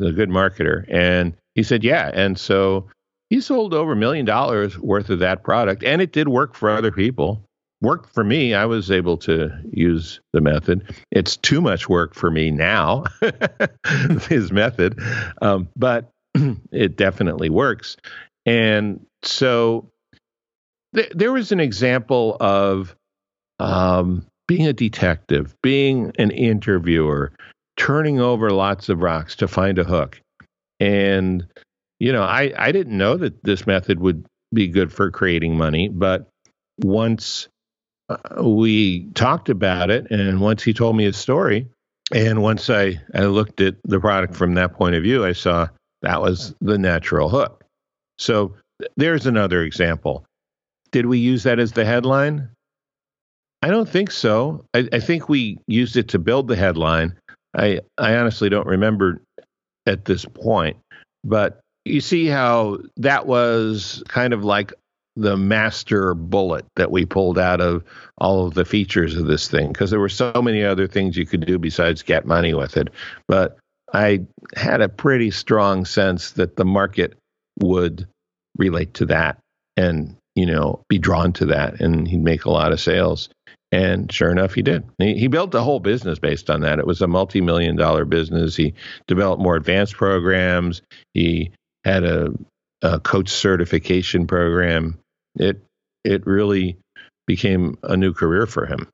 A 0.00 0.12
good 0.12 0.30
marketer. 0.30 0.84
And 0.88 1.34
he 1.54 1.62
said, 1.62 1.84
yeah. 1.84 2.10
And 2.12 2.38
so 2.38 2.88
he 3.30 3.40
sold 3.40 3.74
over 3.74 3.92
a 3.92 3.96
million 3.96 4.24
dollars 4.24 4.78
worth 4.78 5.10
of 5.10 5.20
that 5.20 5.42
product, 5.42 5.82
and 5.84 6.02
it 6.02 6.12
did 6.12 6.28
work 6.28 6.54
for 6.54 6.70
other 6.70 6.92
people 6.92 7.44
worked 7.82 8.14
for 8.14 8.24
me. 8.24 8.54
I 8.54 8.64
was 8.64 8.90
able 8.90 9.18
to 9.18 9.50
use 9.70 10.20
the 10.32 10.40
method. 10.40 10.94
It's 11.10 11.36
too 11.36 11.60
much 11.60 11.88
work 11.88 12.14
for 12.14 12.30
me 12.30 12.50
now, 12.50 13.04
his 14.28 14.50
method, 14.52 14.98
um, 15.42 15.68
but 15.76 16.10
it 16.72 16.96
definitely 16.96 17.50
works. 17.50 17.96
And 18.46 19.04
so 19.22 19.90
th- 20.94 21.12
there 21.14 21.32
was 21.32 21.52
an 21.52 21.60
example 21.60 22.36
of 22.40 22.94
um, 23.58 24.26
being 24.48 24.66
a 24.66 24.72
detective, 24.72 25.54
being 25.62 26.12
an 26.18 26.30
interviewer, 26.30 27.32
turning 27.76 28.20
over 28.20 28.50
lots 28.50 28.88
of 28.88 29.00
rocks 29.00 29.36
to 29.36 29.48
find 29.48 29.78
a 29.78 29.84
hook. 29.84 30.20
And, 30.80 31.46
you 32.00 32.12
know, 32.12 32.22
I, 32.22 32.52
I 32.56 32.72
didn't 32.72 32.98
know 32.98 33.16
that 33.16 33.44
this 33.44 33.66
method 33.66 34.00
would 34.00 34.26
be 34.52 34.68
good 34.68 34.92
for 34.92 35.10
creating 35.10 35.56
money, 35.56 35.88
but 35.88 36.28
once 36.80 37.48
we 38.40 39.06
talked 39.14 39.48
about 39.48 39.90
it, 39.90 40.10
and 40.10 40.40
once 40.40 40.62
he 40.62 40.74
told 40.74 40.96
me 40.96 41.04
his 41.04 41.16
story, 41.16 41.66
and 42.12 42.42
once 42.42 42.68
I, 42.68 43.00
I 43.14 43.24
looked 43.24 43.60
at 43.60 43.76
the 43.84 44.00
product 44.00 44.34
from 44.34 44.54
that 44.54 44.74
point 44.74 44.94
of 44.94 45.02
view, 45.02 45.24
I 45.24 45.32
saw 45.32 45.68
that 46.02 46.20
was 46.20 46.54
the 46.60 46.76
natural 46.76 47.28
hook. 47.28 47.64
So 48.18 48.54
there's 48.96 49.26
another 49.26 49.62
example. 49.62 50.24
Did 50.92 51.06
we 51.06 51.18
use 51.18 51.42
that 51.42 51.58
as 51.58 51.72
the 51.72 51.84
headline? 51.84 52.48
I 53.62 53.68
don't 53.68 53.88
think 53.88 54.10
so. 54.10 54.64
I, 54.74 54.88
I 54.92 55.00
think 55.00 55.28
we 55.28 55.58
used 55.66 55.96
it 55.96 56.08
to 56.08 56.18
build 56.18 56.48
the 56.48 56.56
headline. 56.56 57.14
I, 57.56 57.80
I 57.98 58.16
honestly 58.16 58.48
don't 58.48 58.66
remember 58.66 59.22
at 59.86 60.04
this 60.04 60.24
point, 60.24 60.76
but 61.24 61.60
you 61.84 62.00
see 62.00 62.26
how 62.26 62.78
that 62.96 63.26
was 63.26 64.02
kind 64.08 64.32
of 64.32 64.44
like 64.44 64.72
the 65.16 65.36
master 65.36 66.14
bullet 66.14 66.64
that 66.76 66.90
we 66.90 67.04
pulled 67.04 67.38
out 67.38 67.60
of 67.60 67.84
all 68.18 68.46
of 68.46 68.54
the 68.54 68.64
features 68.64 69.16
of 69.16 69.26
this 69.26 69.48
thing 69.48 69.68
because 69.68 69.90
there 69.90 70.00
were 70.00 70.08
so 70.08 70.32
many 70.42 70.64
other 70.64 70.86
things 70.86 71.16
you 71.16 71.26
could 71.26 71.44
do 71.44 71.58
besides 71.58 72.02
get 72.02 72.26
money 72.26 72.54
with 72.54 72.76
it. 72.76 72.88
But 73.28 73.58
I 73.92 74.22
had 74.56 74.80
a 74.80 74.88
pretty 74.88 75.30
strong 75.30 75.84
sense 75.84 76.32
that 76.32 76.56
the 76.56 76.64
market 76.64 77.14
would 77.60 78.06
relate 78.56 78.94
to 78.94 79.06
that 79.06 79.38
and, 79.76 80.16
you 80.34 80.46
know, 80.46 80.82
be 80.88 80.98
drawn 80.98 81.32
to 81.34 81.46
that 81.46 81.80
and 81.80 82.08
he'd 82.08 82.22
make 82.22 82.44
a 82.44 82.50
lot 82.50 82.72
of 82.72 82.80
sales. 82.80 83.28
And 83.70 84.12
sure 84.12 84.30
enough, 84.30 84.52
he 84.52 84.62
did. 84.62 84.84
He, 84.98 85.14
he 85.14 85.28
built 85.28 85.54
a 85.54 85.62
whole 85.62 85.80
business 85.80 86.18
based 86.18 86.50
on 86.50 86.60
that. 86.60 86.78
It 86.78 86.86
was 86.86 87.00
a 87.00 87.06
multi 87.06 87.40
million 87.40 87.76
dollar 87.76 88.04
business. 88.04 88.54
He 88.54 88.74
developed 89.06 89.42
more 89.42 89.56
advanced 89.56 89.94
programs. 89.94 90.82
He 91.14 91.52
had 91.84 92.04
a, 92.04 92.28
a 92.82 93.00
coach 93.00 93.30
certification 93.30 94.26
program 94.26 94.98
it 95.36 95.62
it 96.04 96.26
really 96.26 96.76
became 97.26 97.78
a 97.84 97.96
new 97.96 98.12
career 98.12 98.46
for 98.46 98.66
him. 98.66 98.88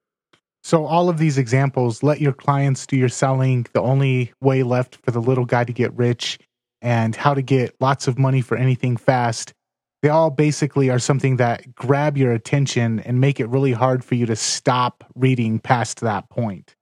So 0.62 0.84
all 0.84 1.08
of 1.08 1.18
these 1.18 1.38
examples, 1.38 2.02
let 2.02 2.20
your 2.20 2.32
clients 2.32 2.86
do 2.86 2.96
your 2.96 3.08
selling, 3.08 3.66
the 3.72 3.80
only 3.80 4.32
way 4.42 4.62
left 4.62 4.96
for 4.96 5.10
the 5.12 5.20
little 5.20 5.46
guy 5.46 5.64
to 5.64 5.72
get 5.72 5.94
rich, 5.94 6.38
and 6.82 7.16
how 7.16 7.32
to 7.32 7.40
get 7.40 7.74
lots 7.80 8.06
of 8.06 8.18
money 8.18 8.42
for 8.42 8.56
anything 8.56 8.96
fast. 8.96 9.54
They 10.02 10.08
all 10.08 10.30
basically 10.30 10.90
are 10.90 10.98
something 10.98 11.36
that 11.36 11.74
grab 11.74 12.16
your 12.16 12.32
attention 12.32 13.00
and 13.00 13.20
make 13.20 13.40
it 13.40 13.48
really 13.48 13.72
hard 13.72 14.04
for 14.04 14.14
you 14.14 14.26
to 14.26 14.36
stop 14.36 15.04
reading 15.16 15.58
past 15.58 16.00
that 16.00 16.30
point. 16.30 16.76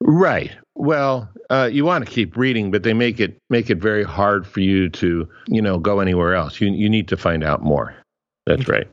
Right. 0.00 0.52
Well, 0.76 1.28
uh, 1.50 1.68
you 1.72 1.84
want 1.84 2.04
to 2.06 2.10
keep 2.10 2.36
reading, 2.36 2.70
but 2.70 2.82
they 2.82 2.92
make 2.92 3.20
it 3.20 3.38
make 3.50 3.70
it 3.70 3.78
very 3.78 4.04
hard 4.04 4.46
for 4.46 4.60
you 4.60 4.88
to, 4.90 5.28
you 5.48 5.62
know, 5.62 5.78
go 5.78 6.00
anywhere 6.00 6.34
else. 6.34 6.60
You 6.60 6.70
you 6.70 6.88
need 6.88 7.08
to 7.08 7.16
find 7.16 7.42
out 7.42 7.62
more. 7.62 7.94
That's 8.46 8.68
right. 8.68 8.86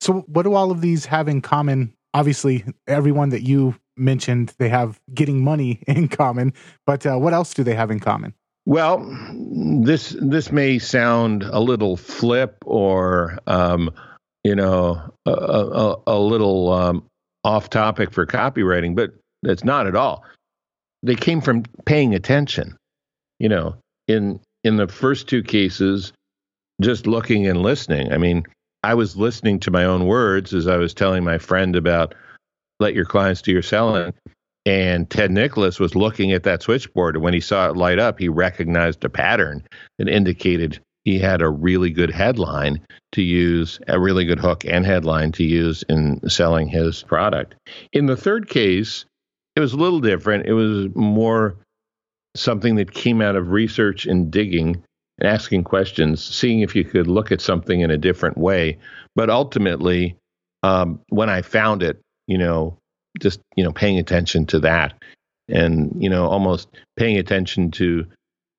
So, 0.00 0.24
what 0.28 0.42
do 0.42 0.54
all 0.54 0.70
of 0.70 0.80
these 0.80 1.06
have 1.06 1.28
in 1.28 1.40
common? 1.40 1.92
Obviously, 2.14 2.64
everyone 2.86 3.30
that 3.30 3.42
you 3.42 3.74
mentioned, 3.96 4.54
they 4.58 4.68
have 4.68 5.00
getting 5.14 5.42
money 5.42 5.82
in 5.86 6.08
common. 6.08 6.52
But 6.86 7.06
uh, 7.06 7.16
what 7.16 7.32
else 7.32 7.54
do 7.54 7.62
they 7.62 7.74
have 7.74 7.90
in 7.90 8.00
common? 8.00 8.34
Well, 8.66 9.06
this 9.32 10.16
this 10.20 10.50
may 10.50 10.80
sound 10.80 11.44
a 11.44 11.60
little 11.60 11.96
flip 11.96 12.56
or 12.66 13.38
um, 13.46 13.90
you 14.42 14.56
know 14.56 15.14
a, 15.24 15.30
a, 15.30 15.96
a 16.08 16.18
little 16.18 16.72
um, 16.72 17.06
off 17.44 17.70
topic 17.70 18.10
for 18.10 18.26
copywriting, 18.26 18.96
but 18.96 19.12
it's 19.44 19.62
not 19.62 19.86
at 19.86 19.94
all. 19.94 20.24
They 21.04 21.14
came 21.14 21.40
from 21.40 21.62
paying 21.84 22.14
attention. 22.14 22.76
You 23.38 23.48
know, 23.50 23.76
in 24.08 24.40
in 24.64 24.76
the 24.76 24.88
first 24.88 25.28
two 25.28 25.44
cases, 25.44 26.12
just 26.82 27.06
looking 27.06 27.46
and 27.46 27.62
listening. 27.62 28.12
I 28.12 28.18
mean, 28.18 28.42
I 28.82 28.94
was 28.94 29.16
listening 29.16 29.60
to 29.60 29.70
my 29.70 29.84
own 29.84 30.06
words 30.06 30.52
as 30.52 30.66
I 30.66 30.76
was 30.76 30.92
telling 30.92 31.22
my 31.22 31.38
friend 31.38 31.76
about 31.76 32.16
let 32.80 32.94
your 32.94 33.04
clients 33.04 33.42
do 33.42 33.52
your 33.52 33.62
selling. 33.62 34.12
And 34.66 35.08
Ted 35.08 35.30
Nicholas 35.30 35.78
was 35.78 35.94
looking 35.94 36.32
at 36.32 36.42
that 36.42 36.62
switchboard, 36.62 37.14
and 37.14 37.24
when 37.24 37.34
he 37.34 37.40
saw 37.40 37.68
it 37.70 37.76
light 37.76 38.00
up, 38.00 38.18
he 38.18 38.28
recognized 38.28 39.04
a 39.04 39.08
pattern 39.08 39.62
that 39.98 40.08
indicated 40.08 40.80
he 41.04 41.20
had 41.20 41.40
a 41.40 41.48
really 41.48 41.90
good 41.90 42.10
headline 42.10 42.84
to 43.12 43.22
use, 43.22 43.78
a 43.86 44.00
really 44.00 44.24
good 44.24 44.40
hook 44.40 44.64
and 44.66 44.84
headline 44.84 45.30
to 45.30 45.44
use 45.44 45.84
in 45.88 46.20
selling 46.28 46.66
his 46.66 47.04
product. 47.04 47.54
In 47.92 48.06
the 48.06 48.16
third 48.16 48.48
case, 48.48 49.04
it 49.54 49.60
was 49.60 49.72
a 49.72 49.76
little 49.76 50.00
different. 50.00 50.46
It 50.46 50.54
was 50.54 50.88
more 50.96 51.56
something 52.34 52.74
that 52.74 52.92
came 52.92 53.22
out 53.22 53.36
of 53.36 53.50
research 53.52 54.04
and 54.04 54.32
digging 54.32 54.82
and 55.18 55.28
asking 55.28 55.62
questions, 55.62 56.22
seeing 56.22 56.60
if 56.60 56.74
you 56.74 56.82
could 56.82 57.06
look 57.06 57.30
at 57.30 57.40
something 57.40 57.80
in 57.80 57.92
a 57.92 57.96
different 57.96 58.36
way. 58.36 58.76
But 59.14 59.30
ultimately, 59.30 60.16
um, 60.64 61.00
when 61.08 61.30
I 61.30 61.42
found 61.42 61.84
it, 61.84 62.00
you 62.26 62.36
know, 62.36 62.78
just 63.20 63.40
you 63.56 63.64
know, 63.64 63.72
paying 63.72 63.98
attention 63.98 64.46
to 64.46 64.60
that, 64.60 64.94
and 65.48 65.94
you 66.02 66.08
know, 66.08 66.26
almost 66.26 66.68
paying 66.96 67.18
attention 67.18 67.70
to, 67.72 68.06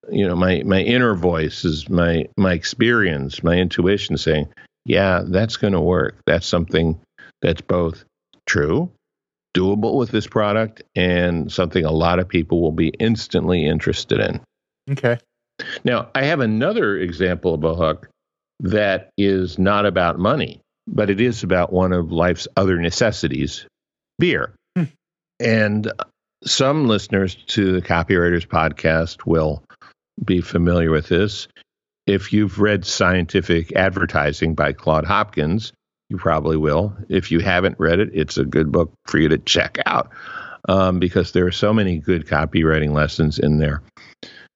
you 0.10 0.28
know, 0.28 0.36
my 0.36 0.64
my 0.66 0.82
inner 0.82 1.16
voice 1.16 1.66
is 1.66 1.90
my 1.90 2.28
my 2.38 2.54
experience, 2.54 3.44
my 3.44 3.56
intuition 3.56 4.18
saying, 4.18 4.48
yeah, 4.86 5.22
that's 5.26 5.58
going 5.58 5.74
to 5.74 5.82
work. 5.82 6.18
That's 6.26 6.48
something 6.48 7.00
that's 7.42 7.62
both 7.62 8.06
true, 8.46 8.90
doable 9.56 9.98
with 9.98 10.10
this 10.10 10.28
product, 10.28 10.84
and 10.96 11.52
something 11.52 11.84
a 11.86 11.92
lot 11.92 12.20
of 12.20 12.28
people 12.28 12.62
will 12.62 12.72
be 12.72 12.90
instantly 12.90 13.66
interested 13.66 14.20
in. 14.20 14.42
Okay. 14.92 15.20
Now, 15.84 16.10
I 16.16 16.24
have 16.26 16.40
another 16.40 16.98
example 16.98 17.54
of 17.54 17.64
a 17.64 17.76
hook 17.76 18.10
that 18.62 19.10
is 19.18 19.60
not 19.60 19.86
about 19.86 20.20
money, 20.20 20.62
but 20.88 21.10
it 21.10 21.20
is 21.20 21.44
about 21.44 21.74
one 21.74 21.94
of 21.94 22.12
life's 22.12 22.48
other 22.56 22.78
necessities 22.78 23.66
beer. 24.20 24.54
Hmm. 24.76 24.84
And 25.40 25.92
some 26.44 26.88
listeners 26.88 27.36
to 27.48 27.72
the 27.72 27.82
Copywriters 27.82 28.48
Podcast 28.48 29.26
will 29.26 29.64
be 30.24 30.42
familiar 30.42 30.92
with 30.92 31.08
this. 31.08 31.48
If 32.06 32.32
you've 32.32 32.60
read 32.60 32.86
Scientific 32.86 33.76
Advertising 33.76 34.56
by 34.56 34.74
Claude 34.74 35.06
Hopkins, 35.06 35.74
you 36.10 36.18
probably 36.18 36.58
will. 36.58 36.96
If 37.10 37.32
you 37.32 37.40
haven't 37.40 37.80
read 37.80 38.00
it, 38.00 38.10
it's 38.14 38.38
a 38.38 38.46
good 38.46 38.72
book 38.72 38.94
for 39.06 39.20
you 39.20 39.28
to 39.30 39.38
check 39.38 39.78
out 39.86 40.12
um, 40.70 41.00
because 41.00 41.32
there 41.32 41.46
are 41.46 41.52
so 41.52 41.74
many 41.74 42.00
good 42.00 42.26
copywriting 42.26 42.94
lessons 42.94 43.40
in 43.40 43.58
there. 43.58 43.82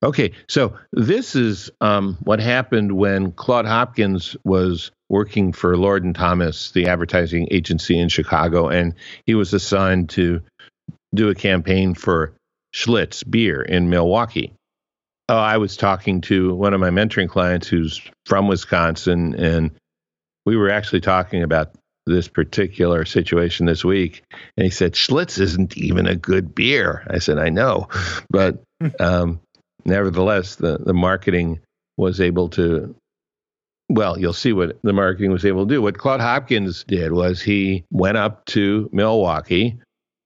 Okay, 0.04 0.32
so 0.48 0.78
this 0.92 1.36
is 1.36 1.70
um, 1.80 2.18
what 2.22 2.40
happened 2.40 2.94
when 2.94 3.32
Claude 3.34 3.68
Hopkins 3.68 4.36
was 4.44 4.92
working 5.10 5.54
for 5.54 5.78
Lord 5.78 6.04
and 6.04 6.16
Thomas, 6.16 6.72
the 6.72 6.88
advertising 6.88 7.48
agency 7.52 8.00
in 8.00 8.10
Chicago, 8.10 8.68
and 8.68 8.96
he 9.28 9.36
was 9.36 9.54
assigned 9.54 10.10
to 10.12 10.42
do 11.14 11.30
a 11.30 11.36
campaign 11.36 11.94
for 11.94 12.34
Schlitz 12.74 13.30
beer 13.30 13.62
in 13.62 13.90
Milwaukee. 13.90 14.54
Oh, 15.30 15.38
I 15.38 15.58
was 15.58 15.78
talking 15.78 16.22
to 16.22 16.56
one 16.56 16.74
of 16.74 16.80
my 16.80 16.90
mentoring 16.90 17.30
clients 17.30 17.68
who's 17.68 18.02
from 18.26 18.48
Wisconsin, 18.48 19.36
and 19.36 19.72
we 20.48 20.56
were 20.56 20.72
actually 20.72 21.02
talking 21.02 21.44
about 21.44 21.74
this 22.08 22.28
particular 22.28 23.06
situation 23.06 23.68
this 23.68 23.86
week. 23.86 24.24
And 24.58 24.64
he 24.64 24.72
said, 24.72 24.94
Schlitz 24.94 25.40
isn't 25.40 25.78
even 25.78 26.08
a 26.08 26.16
good 26.16 26.56
beer. 26.56 27.06
I 27.08 27.20
said, 27.20 27.38
I 27.38 27.50
know. 27.50 27.88
But 28.30 28.64
um, 29.00 29.40
nevertheless, 29.86 30.56
the, 30.56 30.78
the 30.78 30.94
marketing 30.94 31.60
was 31.98 32.22
able 32.22 32.50
to, 32.50 32.96
well, 33.90 34.18
you'll 34.18 34.34
see 34.34 34.54
what 34.54 34.78
the 34.82 34.94
marketing 34.94 35.32
was 35.32 35.46
able 35.46 35.66
to 35.66 35.74
do. 35.74 35.82
What 35.82 35.98
Claude 35.98 36.22
Hopkins 36.22 36.84
did 36.84 37.12
was 37.12 37.42
he 37.42 37.84
went 37.92 38.18
up 38.18 38.46
to 38.46 38.90
Milwaukee. 38.92 39.80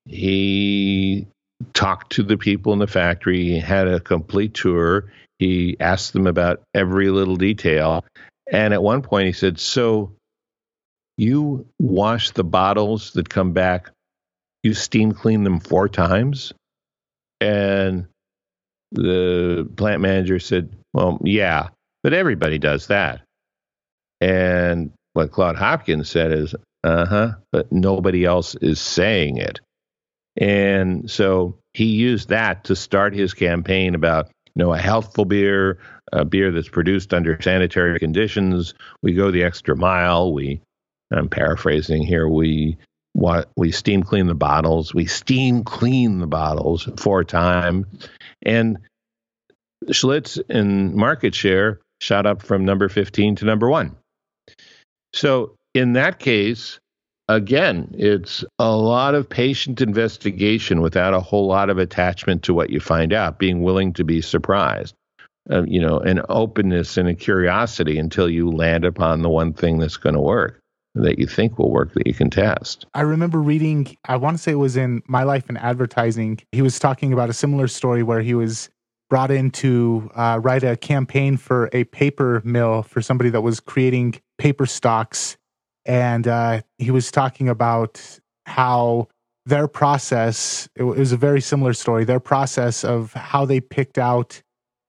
He 0.06 1.28
talked 1.74 2.14
to 2.14 2.24
the 2.24 2.38
people 2.38 2.74
in 2.74 2.80
the 2.80 2.88
factory. 2.88 3.44
He 3.44 3.60
had 3.60 3.88
a 3.88 4.00
complete 4.00 4.54
tour. 4.54 5.12
He 5.40 5.78
asked 5.80 6.14
them 6.14 6.28
about 6.28 6.62
every 6.74 7.10
little 7.10 7.36
detail. 7.36 8.06
And 8.52 8.74
at 8.74 8.84
one 8.84 9.02
point, 9.02 9.28
he 9.28 9.34
said, 9.34 9.60
So 9.60 10.14
you 11.18 11.68
wash 11.80 12.32
the 12.32 12.44
bottles 12.44 13.14
that 13.14 13.30
come 13.30 13.54
back, 13.54 13.90
you 14.64 14.74
steam 14.74 15.14
clean 15.14 15.44
them 15.44 15.60
four 15.60 15.90
times? 15.90 16.54
And 17.42 18.08
the 18.92 19.70
plant 19.76 20.02
manager 20.02 20.40
said, 20.40 20.76
Well, 20.94 21.20
yeah, 21.24 21.70
but 22.04 22.14
everybody 22.14 22.60
does 22.60 22.88
that. 22.88 23.22
And 24.22 24.92
what 25.14 25.32
Claude 25.32 25.56
Hopkins 25.56 26.10
said 26.10 26.32
is, 26.32 26.56
Uh 26.84 27.06
huh, 27.06 27.32
but 27.52 27.72
nobody 27.72 28.26
else 28.26 28.56
is 28.56 28.80
saying 28.80 29.38
it. 29.38 29.60
And 30.38 31.10
so 31.10 31.58
he 31.74 31.86
used 31.86 32.30
that 32.30 32.66
to 32.66 32.76
start 32.76 33.14
his 33.14 33.34
campaign 33.34 33.96
about 33.96 34.30
you 34.54 34.64
know 34.64 34.74
a 34.74 34.78
healthful 34.78 35.26
beer, 35.26 35.80
a 36.12 36.26
beer 36.26 36.52
that's 36.52 36.70
produced 36.70 37.14
under 37.14 37.40
sanitary 37.42 38.00
conditions. 38.00 38.74
We 39.02 39.14
go 39.14 39.32
the 39.32 39.44
extra 39.44 39.76
mile. 39.76 40.34
We, 40.34 40.62
I'm 41.12 41.30
paraphrasing 41.30 42.04
here. 42.04 42.28
We 42.28 42.78
what 43.14 43.50
we 43.56 43.72
steam 43.72 44.04
clean 44.04 44.28
the 44.28 44.36
bottles. 44.36 44.94
We 44.94 45.06
steam 45.06 45.64
clean 45.64 46.20
the 46.20 46.28
bottles 46.28 46.90
four 46.98 47.24
times, 47.24 47.86
and 48.42 48.78
Schlitz 49.88 50.42
in 50.50 50.96
market 50.96 51.36
share 51.36 51.80
shot 52.02 52.26
up 52.26 52.42
from 52.42 52.66
number 52.66 52.90
15 52.90 53.38
to 53.38 53.46
number 53.46 53.70
one. 53.70 53.96
So 55.14 55.56
in 55.74 55.94
that 55.94 56.20
case, 56.20 56.80
again, 57.28 57.94
it's 57.98 58.44
a 58.60 58.76
lot 58.76 59.16
of 59.16 59.30
patient 59.30 59.82
investigation 59.82 60.82
without 60.82 61.14
a 61.14 61.20
whole 61.20 61.48
lot 61.48 61.70
of 61.70 61.78
attachment 61.78 62.44
to 62.44 62.54
what 62.54 62.70
you 62.70 62.80
find 62.80 63.14
out, 63.14 63.40
being 63.40 63.62
willing 63.62 63.94
to 63.94 64.04
be 64.04 64.22
surprised. 64.22 64.96
Uh, 65.52 65.64
you 65.68 65.80
know, 65.80 66.00
an 66.00 66.22
openness 66.28 66.98
and 66.98 67.08
a 67.08 67.14
curiosity 67.14 68.00
until 68.00 68.28
you 68.28 68.50
land 68.50 68.84
upon 68.84 69.22
the 69.22 69.30
one 69.30 69.54
thing 69.54 69.78
that's 69.78 69.98
going 69.98 70.16
to 70.16 70.22
work 70.22 70.60
that 70.96 71.20
you 71.20 71.28
think 71.28 71.60
will 71.60 71.72
work 71.72 71.94
that 71.94 72.08
you 72.08 72.14
can 72.14 72.30
test. 72.30 72.86
I 72.94 73.02
remember 73.02 73.42
reading, 73.42 73.96
I 74.06 74.16
want 74.18 74.38
to 74.38 74.42
say 74.42 74.54
it 74.54 74.56
was 74.56 74.78
in 74.78 75.02
My 75.08 75.24
Life 75.24 75.50
in 75.50 75.58
Advertising. 75.58 76.40
He 76.52 76.62
was 76.62 76.80
talking 76.80 77.14
about 77.14 77.30
a 77.30 77.34
similar 77.34 77.68
story 77.68 78.02
where 78.02 78.22
he 78.22 78.34
was 78.34 78.70
brought 79.10 79.30
in 79.30 79.52
to 79.52 80.10
uh, 80.16 80.40
write 80.42 80.64
a 80.64 80.76
campaign 80.78 81.38
for 81.38 81.70
a 81.74 81.84
paper 81.86 82.42
mill 82.44 82.82
for 82.84 83.02
somebody 83.02 83.30
that 83.30 83.42
was 83.42 83.60
creating 83.60 84.16
paper 84.38 84.66
stocks. 84.66 85.38
And 85.86 86.28
uh, 86.28 86.62
he 86.78 86.92
was 86.92 87.12
talking 87.12 87.50
about 87.50 88.02
how 88.46 89.08
their 89.46 89.68
process, 89.68 90.68
it 90.76 90.84
was 90.84 91.12
a 91.12 91.18
very 91.18 91.42
similar 91.42 91.74
story, 91.74 92.04
their 92.04 92.20
process 92.20 92.84
of 92.84 93.14
how 93.14 93.46
they 93.46 93.60
picked 93.60 93.98
out 93.98 94.42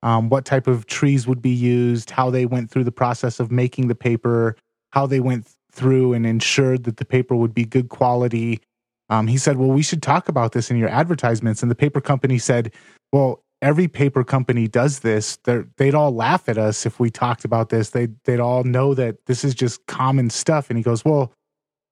um, 0.02 0.28
what 0.28 0.44
type 0.44 0.66
of 0.66 0.86
trees 0.86 1.26
would 1.26 1.42
be 1.42 1.50
used, 1.50 2.10
how 2.10 2.30
they 2.30 2.46
went 2.46 2.70
through 2.70 2.84
the 2.84 2.92
process 2.92 3.40
of 3.40 3.50
making 3.50 3.88
the 3.88 3.94
paper, 3.94 4.56
how 4.90 5.06
they 5.06 5.20
went 5.20 5.55
through 5.76 6.14
and 6.14 6.26
ensured 6.26 6.84
that 6.84 6.96
the 6.96 7.04
paper 7.04 7.36
would 7.36 7.54
be 7.54 7.64
good 7.64 7.88
quality. 7.88 8.60
Um, 9.10 9.26
he 9.26 9.36
said, 9.36 9.58
Well, 9.58 9.68
we 9.68 9.82
should 9.82 10.02
talk 10.02 10.28
about 10.28 10.52
this 10.52 10.70
in 10.70 10.78
your 10.78 10.88
advertisements. 10.88 11.62
And 11.62 11.70
the 11.70 11.76
paper 11.76 12.00
company 12.00 12.38
said, 12.38 12.72
Well, 13.12 13.44
every 13.62 13.86
paper 13.86 14.24
company 14.24 14.66
does 14.66 15.00
this. 15.00 15.36
They're, 15.44 15.68
they'd 15.76 15.94
all 15.94 16.14
laugh 16.14 16.48
at 16.48 16.58
us 16.58 16.86
if 16.86 16.98
we 16.98 17.10
talked 17.10 17.44
about 17.44 17.68
this. 17.68 17.90
They'd, 17.90 18.14
they'd 18.24 18.40
all 18.40 18.64
know 18.64 18.94
that 18.94 19.26
this 19.26 19.44
is 19.44 19.54
just 19.54 19.86
common 19.86 20.30
stuff. 20.30 20.70
And 20.70 20.76
he 20.76 20.82
goes, 20.82 21.04
Well, 21.04 21.32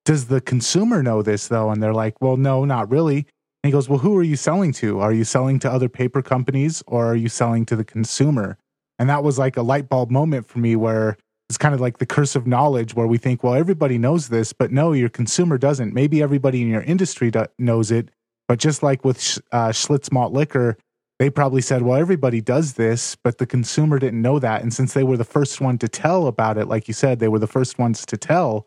does 0.05 0.27
the 0.27 0.40
consumer 0.40 1.03
know 1.03 1.23
this 1.23 1.49
though? 1.49 1.70
And 1.70 1.83
they're 1.83 1.94
like, 1.94 2.20
Well, 2.20 2.37
no, 2.37 2.64
not 2.64 2.90
really. 2.90 3.18
And 3.18 3.68
he 3.68 3.70
goes, 3.70 3.88
Well, 3.88 4.01
who 4.01 4.16
are 4.16 4.25
you 4.25 4.37
selling 4.37 4.73
to? 4.75 5.01
Are 5.01 5.12
you 5.12 5.25
selling 5.25 5.59
to 5.61 5.70
other 5.70 5.88
paper 5.88 6.23
companies 6.23 6.83
or 6.87 7.07
are 7.07 7.16
you 7.16 7.29
selling 7.29 7.64
to 7.66 7.77
the 7.77 7.85
consumer? 7.85 8.59
And 8.99 9.09
that 9.11 9.23
was 9.23 9.38
like 9.38 9.57
a 9.57 9.62
light 9.62 9.88
bulb 9.88 10.11
moment 10.11 10.47
for 10.47 10.59
me 10.59 10.77
where 10.77 11.16
it's 11.48 11.59
kind 11.59 11.74
of 11.74 11.80
like 11.80 11.98
the 11.98 12.07
curse 12.07 12.37
of 12.37 12.46
knowledge 12.46 12.94
where 12.94 13.07
we 13.07 13.18
think, 13.18 13.42
well, 13.42 13.54
everybody 13.54 13.98
knows 13.98 14.28
this, 14.28 14.52
but 14.52 14.72
no, 14.72 14.92
your 14.92 15.09
consumer 15.09 15.59
doesn't. 15.59 15.92
Maybe 15.92 16.22
everybody 16.22 16.62
in 16.62 16.68
your 16.68 16.83
industry 16.83 17.30
do- 17.30 17.46
knows 17.59 17.90
it, 17.90 18.11
but 18.48 18.59
just 18.59 18.83
like 18.83 19.04
with 19.04 19.38
uh, 19.52 19.68
Schlitz 19.68 20.11
malt 20.11 20.33
liquor, 20.33 20.76
they 21.18 21.30
probably 21.30 21.61
said, 21.61 21.83
well, 21.83 21.98
everybody 21.98 22.40
does 22.40 22.74
this, 22.74 23.14
but 23.22 23.38
the 23.38 23.46
consumer 23.46 23.98
didn't 23.98 24.22
know 24.22 24.38
that. 24.38 24.62
And 24.62 24.74
since 24.74 24.94
they 24.94 25.04
were 25.04 25.16
the 25.16 25.24
first 25.24 25.61
one 25.61 25.78
to 25.78 25.88
tell 25.88 26.26
about 26.26 26.59
it, 26.59 26.66
like 26.66 26.88
you 26.88 26.94
said, 26.94 27.20
they 27.20 27.28
were 27.28 27.38
the 27.38 27.46
first 27.46 27.78
ones 27.78 28.04
to 28.07 28.16
tell, 28.16 28.66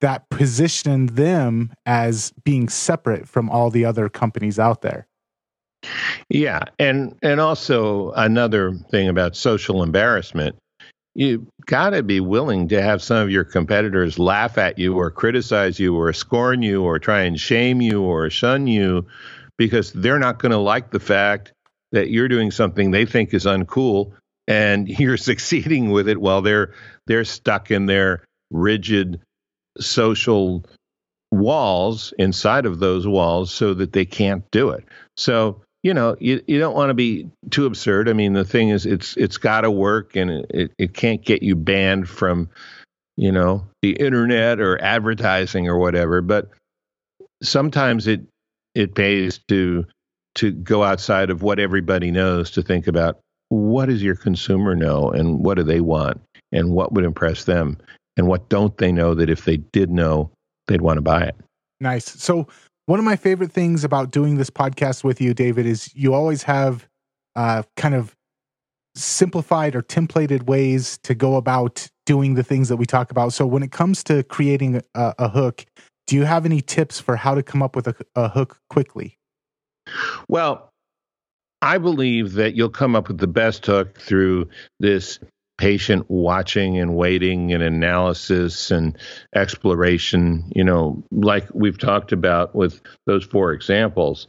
that 0.00 0.28
positioned 0.28 1.10
them 1.10 1.72
as 1.86 2.32
being 2.44 2.68
separate 2.68 3.26
from 3.26 3.48
all 3.48 3.70
the 3.70 3.84
other 3.84 4.08
companies 4.08 4.58
out 4.58 4.82
there. 4.82 5.06
Yeah, 6.28 6.64
and 6.78 7.16
and 7.22 7.40
also 7.40 8.10
another 8.12 8.72
thing 8.90 9.08
about 9.08 9.36
social 9.36 9.82
embarrassment, 9.82 10.56
you 11.16 11.46
got 11.64 11.90
to 11.90 12.02
be 12.02 12.20
willing 12.20 12.68
to 12.68 12.82
have 12.82 13.02
some 13.02 13.16
of 13.16 13.30
your 13.30 13.44
competitors 13.44 14.18
laugh 14.18 14.58
at 14.58 14.78
you 14.78 14.94
or 14.94 15.10
criticize 15.10 15.80
you 15.80 15.96
or 15.96 16.12
scorn 16.12 16.62
you 16.62 16.82
or 16.82 16.98
try 16.98 17.22
and 17.22 17.40
shame 17.40 17.80
you 17.80 18.02
or 18.02 18.28
shun 18.28 18.66
you 18.66 19.06
because 19.56 19.92
they're 19.94 20.18
not 20.18 20.38
going 20.38 20.52
to 20.52 20.58
like 20.58 20.90
the 20.90 21.00
fact 21.00 21.54
that 21.92 22.10
you're 22.10 22.28
doing 22.28 22.50
something 22.50 22.90
they 22.90 23.06
think 23.06 23.32
is 23.32 23.46
uncool 23.46 24.12
and 24.46 24.88
you're 24.98 25.16
succeeding 25.16 25.90
with 25.90 26.06
it 26.06 26.20
while 26.20 26.42
they're 26.42 26.74
they're 27.06 27.24
stuck 27.24 27.70
in 27.70 27.86
their 27.86 28.22
rigid 28.50 29.18
social 29.80 30.66
walls 31.32 32.12
inside 32.18 32.66
of 32.66 32.78
those 32.78 33.06
walls 33.06 33.50
so 33.50 33.72
that 33.72 33.94
they 33.94 34.04
can't 34.04 34.44
do 34.50 34.68
it. 34.68 34.84
So 35.16 35.62
you 35.86 35.94
know 35.94 36.16
you, 36.18 36.42
you 36.48 36.58
don't 36.58 36.74
want 36.74 36.90
to 36.90 36.94
be 36.94 37.30
too 37.50 37.64
absurd. 37.64 38.08
I 38.08 38.12
mean 38.12 38.32
the 38.32 38.44
thing 38.44 38.70
is 38.70 38.86
it's 38.86 39.16
it's 39.16 39.36
got 39.36 39.60
to 39.60 39.70
work 39.70 40.16
and 40.16 40.44
it, 40.50 40.72
it 40.78 40.94
can't 40.94 41.24
get 41.24 41.44
you 41.44 41.54
banned 41.54 42.08
from 42.08 42.50
you 43.16 43.30
know 43.30 43.64
the 43.82 43.92
internet 43.92 44.58
or 44.58 44.82
advertising 44.82 45.68
or 45.68 45.78
whatever. 45.78 46.20
But 46.22 46.50
sometimes 47.40 48.08
it 48.08 48.22
it 48.74 48.96
pays 48.96 49.38
to 49.46 49.86
to 50.34 50.50
go 50.50 50.82
outside 50.82 51.30
of 51.30 51.42
what 51.42 51.60
everybody 51.60 52.10
knows 52.10 52.50
to 52.50 52.62
think 52.62 52.88
about 52.88 53.20
what 53.48 53.86
does 53.86 54.02
your 54.02 54.16
consumer 54.16 54.74
know 54.74 55.08
and 55.12 55.38
what 55.44 55.54
do 55.54 55.62
they 55.62 55.80
want 55.80 56.20
and 56.50 56.72
what 56.72 56.94
would 56.94 57.04
impress 57.04 57.44
them 57.44 57.78
and 58.16 58.26
what 58.26 58.48
don't 58.48 58.76
they 58.78 58.90
know 58.90 59.14
that 59.14 59.30
if 59.30 59.44
they 59.44 59.58
did 59.58 59.88
know 59.88 60.28
they'd 60.66 60.80
want 60.80 60.96
to 60.96 61.02
buy 61.02 61.22
it 61.22 61.36
nice 61.80 62.04
so 62.04 62.44
one 62.86 62.98
of 62.98 63.04
my 63.04 63.16
favorite 63.16 63.52
things 63.52 63.84
about 63.84 64.10
doing 64.10 64.36
this 64.36 64.50
podcast 64.50 65.04
with 65.04 65.20
you 65.20 65.34
david 65.34 65.66
is 65.66 65.94
you 65.94 66.14
always 66.14 66.42
have 66.42 66.88
uh, 67.36 67.62
kind 67.76 67.94
of 67.94 68.16
simplified 68.96 69.76
or 69.76 69.82
templated 69.82 70.44
ways 70.44 70.98
to 71.02 71.14
go 71.14 71.36
about 71.36 71.86
doing 72.06 72.34
the 72.34 72.42
things 72.42 72.68
that 72.68 72.76
we 72.76 72.86
talk 72.86 73.10
about. 73.10 73.32
So 73.32 73.46
when 73.46 73.62
it 73.62 73.70
comes 73.70 74.02
to 74.04 74.22
creating 74.24 74.82
a, 74.94 75.14
a 75.18 75.28
hook 75.28 75.66
do 76.06 76.14
you 76.14 76.22
have 76.22 76.46
any 76.46 76.60
tips 76.60 77.00
for 77.00 77.16
how 77.16 77.34
to 77.34 77.42
come 77.42 77.64
up 77.64 77.74
with 77.74 77.88
a, 77.88 77.94
a 78.14 78.28
hook 78.28 78.60
quickly? 78.70 79.18
Well 80.28 80.70
I 81.62 81.78
believe 81.78 82.34
that 82.34 82.54
you'll 82.54 82.68
come 82.68 82.94
up 82.94 83.08
with 83.08 83.18
the 83.18 83.26
best 83.26 83.66
hook 83.66 83.98
through 83.98 84.48
this 84.78 85.18
patient 85.58 86.04
watching 86.08 86.78
and 86.78 86.94
waiting 86.94 87.52
and 87.52 87.62
analysis 87.62 88.70
and 88.70 88.96
exploration, 89.34 90.50
you 90.54 90.64
know, 90.64 91.02
like 91.10 91.46
we've 91.54 91.78
talked 91.78 92.12
about 92.12 92.54
with 92.54 92.80
those 93.06 93.24
four 93.24 93.52
examples. 93.52 94.26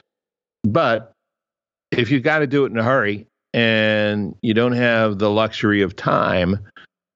But 0.63 1.11
if 1.91 2.11
you've 2.11 2.23
got 2.23 2.39
to 2.39 2.47
do 2.47 2.65
it 2.65 2.71
in 2.71 2.77
a 2.77 2.83
hurry 2.83 3.27
and 3.53 4.35
you 4.41 4.53
don't 4.53 4.73
have 4.73 5.19
the 5.19 5.29
luxury 5.29 5.81
of 5.81 5.95
time, 5.95 6.59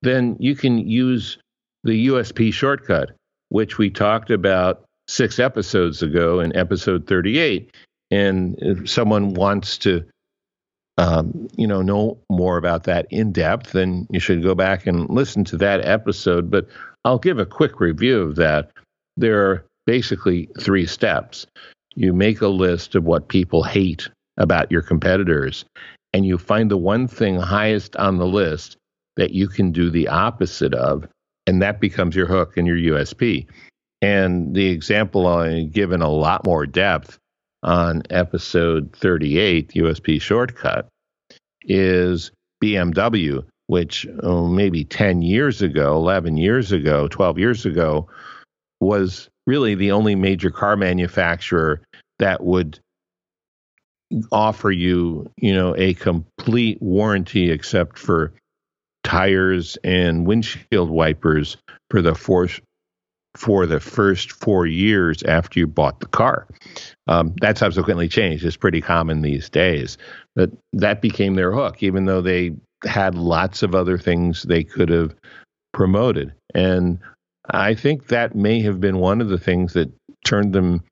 then 0.01 0.35
you 0.39 0.55
can 0.55 0.77
use 0.77 1.37
the 1.83 2.07
USP 2.07 2.53
shortcut, 2.53 3.11
which 3.49 3.77
we 3.77 3.89
talked 3.89 4.29
about 4.29 4.83
six 5.07 5.39
episodes 5.39 6.01
ago 6.03 6.39
in 6.39 6.55
episode 6.55 7.07
38. 7.07 7.71
And 8.11 8.55
if 8.59 8.89
someone 8.89 9.33
wants 9.33 9.77
to, 9.79 10.03
um, 11.01 11.47
you 11.57 11.65
know, 11.65 11.81
know 11.81 12.19
more 12.29 12.57
about 12.57 12.83
that 12.83 13.07
in 13.09 13.31
depth, 13.31 13.71
then 13.71 14.05
you 14.11 14.19
should 14.19 14.43
go 14.43 14.53
back 14.53 14.85
and 14.85 15.09
listen 15.09 15.43
to 15.45 15.57
that 15.57 15.83
episode. 15.83 16.51
But 16.51 16.67
I'll 17.03 17.17
give 17.17 17.39
a 17.39 17.45
quick 17.45 17.79
review 17.79 18.21
of 18.21 18.35
that. 18.35 18.69
There 19.17 19.49
are 19.49 19.65
basically 19.87 20.47
three 20.59 20.85
steps. 20.85 21.47
You 21.95 22.13
make 22.13 22.41
a 22.41 22.47
list 22.47 22.93
of 22.93 23.03
what 23.03 23.29
people 23.29 23.63
hate 23.63 24.09
about 24.37 24.71
your 24.71 24.83
competitors, 24.83 25.65
and 26.13 26.23
you 26.23 26.37
find 26.37 26.69
the 26.69 26.77
one 26.77 27.07
thing 27.07 27.35
highest 27.35 27.95
on 27.95 28.17
the 28.17 28.27
list 28.27 28.77
that 29.17 29.31
you 29.31 29.47
can 29.47 29.71
do 29.71 29.89
the 29.89 30.07
opposite 30.07 30.75
of, 30.75 31.07
and 31.47 31.63
that 31.63 31.81
becomes 31.81 32.15
your 32.15 32.27
hook 32.27 32.57
and 32.57 32.67
your 32.67 32.77
USP. 32.77 33.47
And 34.03 34.55
the 34.55 34.67
example 34.67 35.25
I 35.25 35.63
give 35.63 35.93
in 35.93 36.03
a 36.03 36.09
lot 36.11 36.45
more 36.45 36.67
depth 36.67 37.17
on 37.63 38.03
episode 38.11 38.95
38, 38.95 39.73
USP 39.73 40.21
Shortcut, 40.21 40.87
is 41.63 42.31
BMW, 42.63 43.43
which 43.67 44.07
oh, 44.23 44.47
maybe 44.47 44.83
10 44.83 45.21
years 45.21 45.61
ago, 45.61 45.95
11 45.95 46.37
years 46.37 46.71
ago, 46.71 47.07
12 47.07 47.39
years 47.39 47.65
ago, 47.65 48.07
was 48.79 49.29
really 49.47 49.75
the 49.75 49.91
only 49.91 50.15
major 50.15 50.49
car 50.49 50.75
manufacturer 50.75 51.81
that 52.19 52.43
would 52.43 52.79
offer 54.31 54.71
you, 54.71 55.29
you 55.37 55.53
know, 55.53 55.75
a 55.77 55.93
complete 55.93 56.81
warranty 56.81 57.49
except 57.49 57.97
for 57.97 58.33
tires 59.03 59.77
and 59.83 60.27
windshield 60.27 60.89
wipers 60.89 61.57
for 61.89 62.01
the 62.01 62.13
for 63.35 63.65
the 63.65 63.79
first 63.79 64.31
four 64.31 64.65
years 64.65 65.23
after 65.23 65.59
you 65.59 65.67
bought 65.67 65.99
the 65.99 66.07
car. 66.07 66.47
Um, 67.11 67.35
that 67.41 67.57
subsequently 67.57 68.07
changed. 68.07 68.45
It's 68.45 68.55
pretty 68.55 68.79
common 68.79 69.21
these 69.21 69.49
days. 69.49 69.97
But 70.33 70.51
that 70.71 71.01
became 71.01 71.35
their 71.35 71.51
hook, 71.51 71.83
even 71.83 72.05
though 72.05 72.21
they 72.21 72.53
had 72.85 73.15
lots 73.15 73.63
of 73.63 73.75
other 73.75 73.97
things 73.97 74.43
they 74.43 74.63
could 74.63 74.87
have 74.87 75.13
promoted. 75.73 76.33
And 76.55 76.99
I 77.49 77.73
think 77.73 78.07
that 78.07 78.33
may 78.33 78.61
have 78.61 78.79
been 78.79 78.99
one 78.99 79.19
of 79.19 79.27
the 79.27 79.37
things 79.37 79.73
that 79.73 79.91
turned 80.23 80.53
them, 80.53 80.83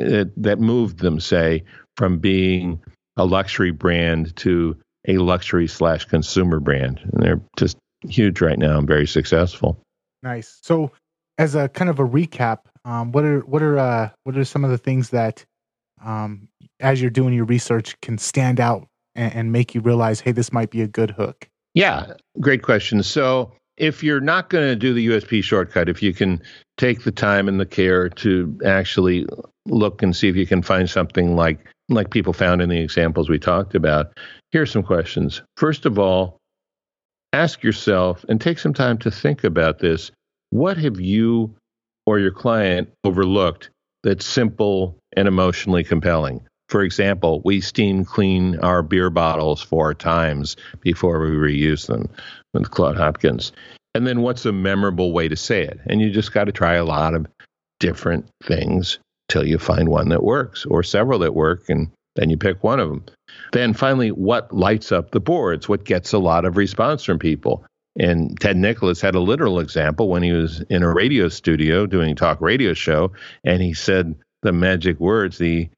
uh, 0.00 0.24
that 0.36 0.58
moved 0.58 0.98
them, 0.98 1.20
say, 1.20 1.62
from 1.96 2.18
being 2.18 2.82
a 3.16 3.24
luxury 3.24 3.70
brand 3.70 4.34
to 4.38 4.76
a 5.06 5.18
luxury 5.18 5.68
slash 5.68 6.04
consumer 6.06 6.58
brand. 6.58 6.98
And 7.12 7.22
they're 7.22 7.40
just 7.56 7.76
huge 8.08 8.40
right 8.40 8.58
now 8.58 8.78
and 8.78 8.88
very 8.88 9.06
successful. 9.06 9.78
Nice. 10.24 10.58
So, 10.62 10.90
as 11.38 11.54
a 11.54 11.68
kind 11.68 11.90
of 11.90 12.00
a 12.00 12.04
recap, 12.04 12.60
um, 12.84 13.12
what 13.12 13.24
are 13.24 13.40
what 13.40 13.62
are 13.62 13.78
uh, 13.78 14.10
what 14.24 14.36
are 14.36 14.44
some 14.44 14.64
of 14.64 14.70
the 14.70 14.78
things 14.78 15.10
that, 15.10 15.44
um, 16.04 16.48
as 16.80 17.00
you're 17.00 17.10
doing 17.10 17.34
your 17.34 17.44
research, 17.44 17.98
can 18.00 18.18
stand 18.18 18.60
out 18.60 18.86
and, 19.14 19.32
and 19.34 19.52
make 19.52 19.74
you 19.74 19.80
realize, 19.80 20.20
hey, 20.20 20.32
this 20.32 20.52
might 20.52 20.70
be 20.70 20.82
a 20.82 20.88
good 20.88 21.10
hook? 21.10 21.48
Yeah, 21.74 22.12
great 22.40 22.62
question. 22.62 23.02
So, 23.02 23.52
if 23.76 24.02
you're 24.02 24.20
not 24.20 24.50
going 24.50 24.66
to 24.68 24.76
do 24.76 24.92
the 24.92 25.08
USP 25.08 25.42
shortcut, 25.42 25.88
if 25.88 26.02
you 26.02 26.12
can 26.12 26.42
take 26.76 27.04
the 27.04 27.12
time 27.12 27.48
and 27.48 27.58
the 27.58 27.66
care 27.66 28.08
to 28.08 28.58
actually 28.64 29.26
look 29.66 30.02
and 30.02 30.14
see 30.14 30.28
if 30.28 30.36
you 30.36 30.46
can 30.46 30.62
find 30.62 30.88
something 30.88 31.36
like 31.36 31.58
like 31.88 32.10
people 32.10 32.32
found 32.32 32.62
in 32.62 32.70
the 32.70 32.80
examples 32.80 33.28
we 33.28 33.38
talked 33.38 33.74
about, 33.74 34.12
here's 34.52 34.70
some 34.70 34.82
questions. 34.82 35.42
First 35.56 35.84
of 35.84 35.98
all, 35.98 36.38
ask 37.34 37.62
yourself 37.62 38.24
and 38.28 38.40
take 38.40 38.58
some 38.58 38.72
time 38.72 38.96
to 38.98 39.10
think 39.10 39.44
about 39.44 39.80
this. 39.80 40.10
What 40.50 40.78
have 40.78 41.00
you 41.00 41.54
or 42.06 42.18
your 42.18 42.30
client 42.30 42.90
overlooked 43.04 43.70
that's 44.02 44.26
simple 44.26 44.98
and 45.16 45.28
emotionally 45.28 45.84
compelling? 45.84 46.40
For 46.68 46.82
example, 46.82 47.42
we 47.44 47.60
steam 47.60 48.04
clean 48.04 48.58
our 48.60 48.82
beer 48.82 49.10
bottles 49.10 49.62
four 49.62 49.94
times 49.94 50.56
before 50.80 51.20
we 51.20 51.30
reuse 51.30 51.86
them 51.86 52.08
with 52.52 52.70
Claude 52.70 52.96
Hopkins. 52.96 53.52
And 53.94 54.06
then 54.06 54.22
what's 54.22 54.44
a 54.44 54.52
memorable 54.52 55.12
way 55.12 55.28
to 55.28 55.36
say 55.36 55.62
it? 55.62 55.78
And 55.86 56.00
you 56.00 56.10
just 56.10 56.32
got 56.32 56.44
to 56.44 56.52
try 56.52 56.74
a 56.74 56.84
lot 56.84 57.14
of 57.14 57.26
different 57.80 58.26
things 58.42 58.98
till 59.28 59.46
you 59.46 59.58
find 59.58 59.88
one 59.88 60.08
that 60.08 60.24
works 60.24 60.66
or 60.66 60.82
several 60.82 61.18
that 61.20 61.34
work 61.34 61.68
and 61.68 61.90
then 62.16 62.30
you 62.30 62.36
pick 62.36 62.62
one 62.62 62.80
of 62.80 62.88
them. 62.88 63.04
Then 63.52 63.74
finally, 63.74 64.10
what 64.10 64.52
lights 64.52 64.92
up 64.92 65.10
the 65.10 65.20
boards? 65.20 65.68
What 65.68 65.84
gets 65.84 66.12
a 66.12 66.18
lot 66.18 66.44
of 66.44 66.56
response 66.56 67.04
from 67.04 67.18
people? 67.18 67.64
And 67.98 68.38
Ted 68.40 68.56
Nicholas 68.56 69.00
had 69.00 69.14
a 69.14 69.20
literal 69.20 69.60
example 69.60 70.08
when 70.08 70.22
he 70.22 70.32
was 70.32 70.60
in 70.62 70.82
a 70.82 70.92
radio 70.92 71.28
studio 71.28 71.86
doing 71.86 72.12
a 72.12 72.14
talk 72.14 72.40
radio 72.40 72.74
show, 72.74 73.12
and 73.44 73.62
he 73.62 73.72
said 73.72 74.16
the 74.42 74.52
magic 74.52 74.98
words, 74.98 75.38
the 75.38 75.68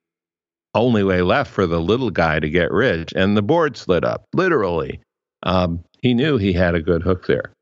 only 0.75 1.05
way 1.05 1.23
left 1.23 1.51
for 1.51 1.67
the 1.67 1.81
little 1.81 2.11
guy 2.11 2.41
to 2.41 2.49
get 2.49 2.71
rich, 2.71 3.13
and 3.15 3.37
the 3.37 3.43
board 3.43 3.77
slid 3.77 4.05
up, 4.05 4.25
literally. 4.35 5.01
Um, 5.43 5.85
he 6.03 6.15
knew 6.15 6.37
he 6.37 6.53
had 6.53 6.75
a 6.75 6.83
good 6.83 7.03
hook 7.03 7.27
there. 7.27 7.53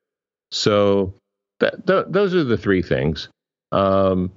So 0.51 1.15
th- 1.61 1.75
those 1.85 2.35
are 2.35 2.45
the 2.45 2.57
three 2.57 2.83
things. 2.83 3.29
Um, 3.73 4.33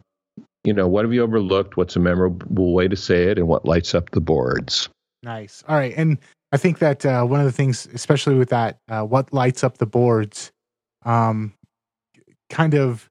you 0.64 0.74
know, 0.74 0.88
what 0.88 1.06
have 1.06 1.14
you 1.14 1.24
overlooked? 1.24 1.78
What's 1.78 1.96
a 1.96 2.00
memorable 2.00 2.74
way 2.74 2.88
to 2.88 2.96
say 2.96 3.26
it? 3.26 3.38
And 3.38 3.48
what 3.48 3.66
lights 3.66 3.96
up 3.96 4.10
the 4.12 4.22
boards? 4.22 4.90
Nice. 5.24 5.64
All 5.68 5.76
right. 5.76 5.94
And 5.96 6.18
I 6.52 6.58
think 6.58 6.80
that 6.80 7.06
uh, 7.06 7.24
one 7.26 7.40
of 7.40 7.46
the 7.46 7.52
things, 7.52 7.88
especially 7.94 8.36
with 8.36 8.50
that, 8.50 8.80
uh, 8.88 9.04
what 9.04 9.34
lights 9.34 9.64
up 9.64 9.78
the 9.78 9.86
boards, 9.86 10.52
um, 11.04 11.54
kind 12.50 12.74
of, 12.74 13.10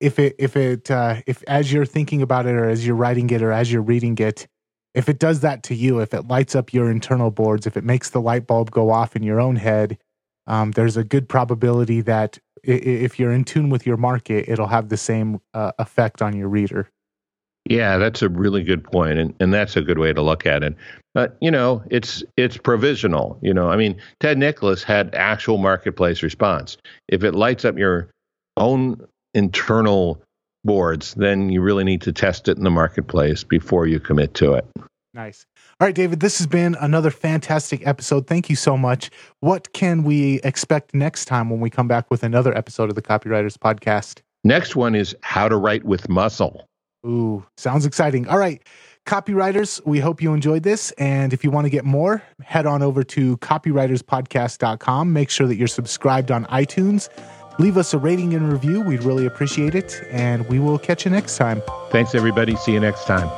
if 0.00 0.18
it, 0.18 0.34
if 0.38 0.56
it, 0.56 0.90
uh, 0.90 1.22
if 1.26 1.42
as 1.46 1.72
you're 1.72 1.86
thinking 1.86 2.22
about 2.22 2.46
it 2.46 2.54
or 2.54 2.68
as 2.68 2.86
you're 2.86 2.96
writing 2.96 3.30
it 3.30 3.42
or 3.42 3.52
as 3.52 3.72
you're 3.72 3.82
reading 3.82 4.18
it, 4.18 4.46
if 4.94 5.08
it 5.08 5.18
does 5.18 5.40
that 5.40 5.62
to 5.64 5.74
you, 5.74 6.00
if 6.00 6.12
it 6.12 6.28
lights 6.28 6.54
up 6.54 6.74
your 6.74 6.90
internal 6.90 7.30
boards, 7.30 7.66
if 7.66 7.76
it 7.76 7.84
makes 7.84 8.10
the 8.10 8.20
light 8.20 8.46
bulb 8.46 8.70
go 8.70 8.90
off 8.90 9.16
in 9.16 9.22
your 9.22 9.40
own 9.40 9.56
head, 9.56 9.96
um, 10.46 10.72
there's 10.72 10.96
a 10.96 11.04
good 11.04 11.28
probability 11.28 12.00
that 12.02 12.38
if 12.64 13.18
you're 13.18 13.32
in 13.32 13.44
tune 13.44 13.70
with 13.70 13.86
your 13.86 13.96
market, 13.96 14.48
it'll 14.48 14.66
have 14.66 14.88
the 14.88 14.96
same 14.96 15.40
uh, 15.54 15.72
effect 15.78 16.20
on 16.20 16.36
your 16.36 16.48
reader. 16.48 16.90
Yeah, 17.66 17.96
that's 17.96 18.22
a 18.22 18.28
really 18.28 18.64
good 18.64 18.82
point, 18.82 19.18
and 19.18 19.34
and 19.38 19.54
that's 19.54 19.76
a 19.76 19.82
good 19.82 19.98
way 19.98 20.12
to 20.12 20.20
look 20.20 20.46
at 20.46 20.62
it. 20.62 20.74
But 21.14 21.36
you 21.40 21.50
know, 21.50 21.82
it's 21.90 22.24
it's 22.36 22.56
provisional. 22.56 23.38
You 23.40 23.54
know, 23.54 23.70
I 23.70 23.76
mean, 23.76 23.96
Ted 24.20 24.38
Nicholas 24.38 24.82
had 24.82 25.14
actual 25.14 25.58
marketplace 25.58 26.22
response. 26.22 26.76
If 27.08 27.22
it 27.22 27.34
lights 27.34 27.64
up 27.64 27.78
your 27.78 28.10
own 28.56 29.00
internal 29.34 30.22
boards, 30.64 31.14
then 31.14 31.50
you 31.50 31.60
really 31.60 31.84
need 31.84 32.02
to 32.02 32.12
test 32.12 32.48
it 32.48 32.56
in 32.56 32.64
the 32.64 32.70
marketplace 32.70 33.44
before 33.44 33.86
you 33.86 34.00
commit 34.00 34.34
to 34.34 34.54
it. 34.54 34.66
Nice. 35.14 35.44
All 35.78 35.86
right, 35.86 35.94
David, 35.94 36.20
this 36.20 36.38
has 36.38 36.46
been 36.46 36.74
another 36.80 37.10
fantastic 37.10 37.86
episode. 37.86 38.26
Thank 38.26 38.48
you 38.48 38.56
so 38.56 38.78
much. 38.78 39.10
What 39.40 39.72
can 39.74 40.04
we 40.04 40.40
expect 40.42 40.94
next 40.94 41.26
time 41.26 41.50
when 41.50 41.60
we 41.60 41.68
come 41.68 41.86
back 41.86 42.10
with 42.10 42.22
another 42.22 42.56
episode 42.56 42.88
of 42.88 42.94
the 42.94 43.02
Copywriters 43.02 43.58
Podcast? 43.58 44.20
Next 44.42 44.74
one 44.74 44.94
is 44.94 45.14
how 45.20 45.48
to 45.48 45.56
write 45.56 45.84
with 45.84 46.08
muscle. 46.08 46.66
Ooh, 47.06 47.44
sounds 47.56 47.84
exciting. 47.86 48.28
All 48.28 48.38
right. 48.38 48.62
Copywriters, 49.06 49.84
we 49.84 49.98
hope 49.98 50.22
you 50.22 50.32
enjoyed 50.32 50.62
this. 50.62 50.92
And 50.92 51.32
if 51.32 51.42
you 51.42 51.50
want 51.50 51.64
to 51.64 51.70
get 51.70 51.84
more, 51.84 52.22
head 52.40 52.66
on 52.66 52.82
over 52.82 53.02
to 53.02 53.36
copywriterspodcast.com. 53.38 55.12
Make 55.12 55.28
sure 55.28 55.48
that 55.48 55.56
you're 55.56 55.66
subscribed 55.66 56.30
on 56.30 56.44
iTunes. 56.46 57.08
Leave 57.58 57.76
us 57.76 57.92
a 57.92 57.98
rating 57.98 58.32
and 58.34 58.50
review. 58.50 58.80
We'd 58.80 59.02
really 59.02 59.26
appreciate 59.26 59.74
it. 59.74 60.00
And 60.10 60.48
we 60.48 60.60
will 60.60 60.78
catch 60.78 61.04
you 61.04 61.10
next 61.10 61.36
time. 61.36 61.62
Thanks, 61.90 62.14
everybody. 62.14 62.54
See 62.56 62.72
you 62.72 62.80
next 62.80 63.04
time. 63.06 63.28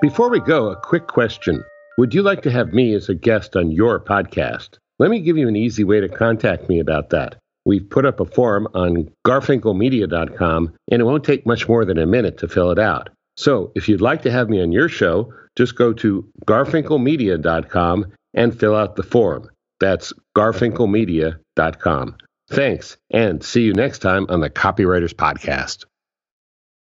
Before 0.00 0.30
we 0.30 0.40
go, 0.40 0.70
a 0.70 0.76
quick 0.76 1.06
question. 1.08 1.64
Would 1.98 2.12
you 2.12 2.22
like 2.22 2.42
to 2.42 2.50
have 2.50 2.74
me 2.74 2.92
as 2.92 3.08
a 3.08 3.14
guest 3.14 3.56
on 3.56 3.70
your 3.70 3.98
podcast? 3.98 4.76
Let 4.98 5.10
me 5.10 5.20
give 5.20 5.38
you 5.38 5.48
an 5.48 5.56
easy 5.56 5.82
way 5.82 6.00
to 6.00 6.10
contact 6.10 6.68
me 6.68 6.78
about 6.78 7.08
that. 7.10 7.36
We've 7.64 7.88
put 7.88 8.04
up 8.04 8.20
a 8.20 8.26
form 8.26 8.68
on 8.74 9.10
garfinkelmedia.com, 9.26 10.74
and 10.90 11.00
it 11.00 11.04
won't 11.04 11.24
take 11.24 11.46
much 11.46 11.66
more 11.66 11.86
than 11.86 11.96
a 11.96 12.06
minute 12.06 12.36
to 12.38 12.48
fill 12.48 12.70
it 12.70 12.78
out. 12.78 13.08
So 13.38 13.72
if 13.74 13.88
you'd 13.88 14.02
like 14.02 14.20
to 14.22 14.30
have 14.30 14.50
me 14.50 14.60
on 14.60 14.72
your 14.72 14.90
show, 14.90 15.32
just 15.56 15.76
go 15.76 15.94
to 15.94 16.28
garfinkelmedia.com 16.44 18.12
and 18.34 18.60
fill 18.60 18.76
out 18.76 18.96
the 18.96 19.02
form. 19.02 19.50
That's 19.80 20.12
garfinkelmedia.com. 20.36 22.16
Thanks, 22.50 22.96
and 23.10 23.42
see 23.42 23.62
you 23.62 23.72
next 23.72 24.00
time 24.00 24.26
on 24.28 24.40
the 24.40 24.50
Copywriters 24.50 25.14
Podcast. 25.14 25.86